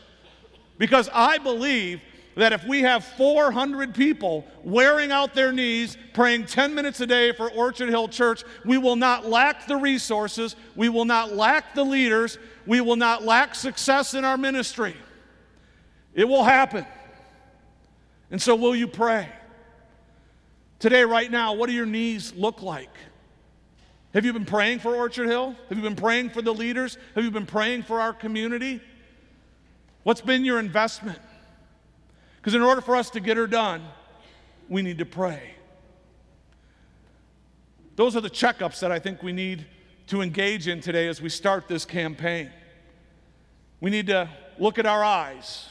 Because 0.78 1.10
I 1.13 1.39
believe 1.39 2.00
that 2.38 2.54
if 2.54 2.63
we 2.65 2.82
have 2.82 3.04
400 3.04 3.95
people 3.95 4.45
wearing 4.63 5.12
out 5.12 5.34
their 5.34 5.52
knees, 5.52 5.97
praying 6.13 6.45
10 6.45 6.76
minutes 6.76 7.02
a 7.02 7.08
day 7.08 7.32
for 7.32 7.50
Orchard 7.52 7.89
Hill 7.89 8.08
Church, 8.08 8.43
we 8.63 8.78
will 8.78 8.95
not 8.95 9.26
lack 9.26 9.65
the 9.65 9.76
resources, 9.76 10.56
we 10.76 10.88
will 10.88 11.06
not 11.06 11.34
lack 11.34 11.73
the 11.73 11.84
leaders, 11.84 12.38
we 12.67 12.80
will 12.80 12.95
not 12.95 13.23
lack 13.23 13.56
success 13.56 14.13
in 14.13 14.23
our 14.23 14.38
ministry. 14.38 14.95
It 16.13 16.26
will 16.26 16.43
happen. 16.43 16.86
And 18.30 18.39
so, 18.39 18.56
will 18.56 18.76
you 18.76 18.88
pray? 18.88 19.30
Today, 20.80 21.04
right 21.04 21.32
now, 21.32 21.54
what 21.54 21.67
do 21.67 21.73
your 21.73 21.86
knees 21.88 22.34
look 22.36 22.62
like? 22.62 22.93
Have 24.13 24.26
you 24.26 24.34
been 24.34 24.45
praying 24.45 24.80
for 24.80 24.95
Orchard 24.95 25.28
Hill? 25.28 25.56
Have 25.69 25.78
you 25.78 25.84
been 25.84 25.95
praying 25.95 26.30
for 26.30 26.43
the 26.43 26.54
leaders? 26.54 27.00
Have 27.15 27.23
you 27.23 27.32
been 27.32 27.47
praying 27.47 27.84
for 27.84 28.00
our 28.00 28.13
community? 28.13 28.80
What's 30.04 30.21
been 30.21 30.45
your 30.45 30.60
investment? 30.60 31.19
Because 32.47 32.55
in 32.55 32.62
order 32.62 32.79
for 32.79 32.95
us 32.95 33.10
to 33.10 33.19
get 33.19 33.36
her 33.36 33.45
done, 33.45 33.83
we 34.69 34.81
need 34.81 34.99
to 34.99 35.05
pray. 35.05 35.51
Those 37.97 38.15
are 38.15 38.21
the 38.21 38.29
checkups 38.29 38.79
that 38.79 38.89
I 38.89 38.99
think 38.99 39.21
we 39.21 39.33
need 39.33 39.65
to 40.07 40.21
engage 40.21 40.69
in 40.69 40.79
today 40.79 41.10
as 41.10 41.21
we 41.21 41.27
start 41.27 41.67
this 41.67 41.83
campaign. 41.83 42.49
We 43.81 43.91
need 43.91 44.07
to 44.07 44.29
look 44.57 44.79
at 44.79 44.86
our 44.86 45.03
eyes. 45.03 45.67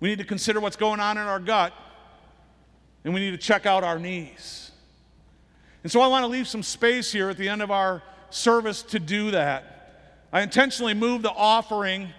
We 0.00 0.08
need 0.08 0.16
to 0.16 0.24
consider 0.24 0.60
what's 0.60 0.76
going 0.76 0.98
on 0.98 1.18
in 1.18 1.24
our 1.24 1.38
gut. 1.38 1.74
And 3.04 3.12
we 3.12 3.20
need 3.20 3.32
to 3.32 3.36
check 3.36 3.66
out 3.66 3.84
our 3.84 3.98
knees. 3.98 4.70
And 5.82 5.92
so 5.92 6.00
I 6.00 6.06
want 6.06 6.22
to 6.22 6.28
leave 6.28 6.48
some 6.48 6.62
space 6.62 7.12
here 7.12 7.28
at 7.28 7.36
the 7.36 7.50
end 7.50 7.60
of 7.60 7.70
our 7.70 8.02
service 8.30 8.82
to 8.84 8.98
do 8.98 9.32
that. 9.32 10.24
I 10.32 10.40
intentionally 10.40 10.94
moved 10.94 11.22
the 11.22 11.32
offering 11.32 12.14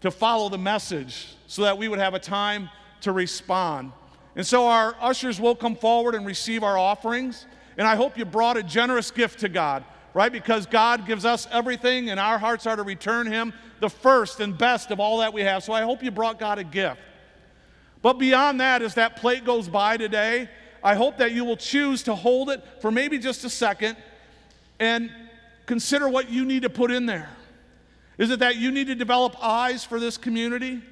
to 0.00 0.10
follow 0.10 0.48
the 0.48 0.58
message 0.58 1.34
so 1.46 1.62
that 1.62 1.78
we 1.78 1.88
would 1.88 1.98
have 1.98 2.14
a 2.14 2.18
time 2.18 2.68
to 3.00 3.12
respond. 3.12 3.92
And 4.34 4.46
so 4.46 4.66
our 4.66 4.96
ushers 5.00 5.40
will 5.40 5.54
come 5.54 5.76
forward 5.76 6.14
and 6.14 6.26
receive 6.26 6.62
our 6.62 6.76
offerings. 6.76 7.46
And 7.78 7.86
I 7.86 7.96
hope 7.96 8.18
you 8.18 8.24
brought 8.24 8.56
a 8.56 8.62
generous 8.62 9.10
gift 9.10 9.40
to 9.40 9.48
God. 9.48 9.84
right? 10.16 10.32
Because 10.32 10.64
God 10.64 11.06
gives 11.06 11.26
us 11.26 11.46
everything 11.52 12.08
and 12.08 12.18
our 12.18 12.38
hearts 12.38 12.66
are 12.66 12.74
to 12.74 12.82
return 12.82 13.26
Him 13.26 13.52
the 13.80 13.90
first 13.90 14.40
and 14.40 14.56
best 14.56 14.90
of 14.90 14.98
all 14.98 15.18
that 15.18 15.34
we 15.34 15.42
have. 15.42 15.62
So 15.62 15.74
I 15.74 15.82
hope 15.82 16.02
you 16.02 16.10
brought 16.10 16.38
God 16.38 16.58
a 16.58 16.64
gift. 16.64 16.98
But 18.00 18.14
beyond 18.14 18.60
that, 18.60 18.80
as 18.80 18.94
that 18.94 19.16
plate 19.16 19.44
goes 19.44 19.68
by 19.68 19.98
today, 19.98 20.48
I 20.82 20.94
hope 20.94 21.18
that 21.18 21.32
you 21.32 21.44
will 21.44 21.58
choose 21.58 22.02
to 22.04 22.14
hold 22.14 22.48
it 22.48 22.64
for 22.80 22.90
maybe 22.90 23.18
just 23.18 23.44
a 23.44 23.50
second 23.50 23.98
and 24.80 25.10
consider 25.66 26.08
what 26.08 26.30
you 26.30 26.46
need 26.46 26.62
to 26.62 26.70
put 26.70 26.90
in 26.90 27.04
there. 27.04 27.28
Is 28.18 28.30
it 28.30 28.38
that 28.40 28.56
you 28.56 28.70
need 28.70 28.86
to 28.86 28.94
develop 28.94 29.36
eyes 29.42 29.84
for 29.84 30.00
this 30.00 30.16
community? 30.16 30.82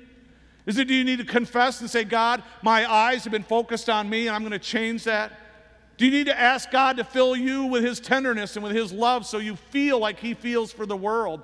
Is 0.66 0.78
it 0.78 0.88
do 0.88 0.94
you 0.94 1.04
need 1.04 1.18
to 1.18 1.24
confess 1.24 1.80
and 1.80 1.90
say, 1.90 2.04
God, 2.04 2.42
my 2.62 2.90
eyes 2.90 3.24
have 3.24 3.32
been 3.32 3.42
focused 3.42 3.90
on 3.90 4.08
me 4.08 4.26
and 4.26 4.34
I'm 4.34 4.42
going 4.42 4.52
to 4.52 4.58
change 4.58 5.04
that? 5.04 5.32
Do 5.96 6.04
you 6.04 6.10
need 6.10 6.26
to 6.26 6.38
ask 6.38 6.70
God 6.70 6.96
to 6.96 7.04
fill 7.04 7.36
you 7.36 7.66
with 7.66 7.84
His 7.84 8.00
tenderness 8.00 8.56
and 8.56 8.64
with 8.64 8.74
His 8.74 8.92
love 8.92 9.26
so 9.26 9.38
you 9.38 9.56
feel 9.56 9.98
like 9.98 10.18
He 10.18 10.34
feels 10.34 10.72
for 10.72 10.86
the 10.86 10.96
world? 10.96 11.42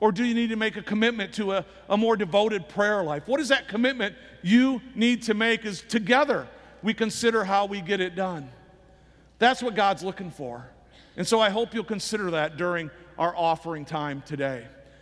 Or 0.00 0.12
do 0.12 0.24
you 0.24 0.34
need 0.34 0.50
to 0.50 0.56
make 0.56 0.76
a 0.76 0.82
commitment 0.82 1.32
to 1.34 1.52
a, 1.52 1.66
a 1.88 1.96
more 1.96 2.16
devoted 2.16 2.68
prayer 2.68 3.02
life? 3.02 3.26
What 3.26 3.40
is 3.40 3.48
that 3.48 3.68
commitment 3.68 4.14
you 4.42 4.80
need 4.94 5.22
to 5.22 5.34
make? 5.34 5.64
Is 5.64 5.82
together 5.82 6.46
we 6.84 6.92
consider 6.92 7.44
how 7.44 7.64
we 7.64 7.80
get 7.80 8.00
it 8.00 8.14
done. 8.14 8.50
That's 9.38 9.62
what 9.62 9.74
God's 9.74 10.04
looking 10.04 10.30
for. 10.30 10.68
And 11.16 11.26
so 11.26 11.40
I 11.40 11.48
hope 11.48 11.74
you'll 11.74 11.82
consider 11.82 12.30
that 12.32 12.58
during 12.58 12.90
our 13.18 13.34
offering 13.34 13.86
time 13.86 14.22
today. 14.26 14.66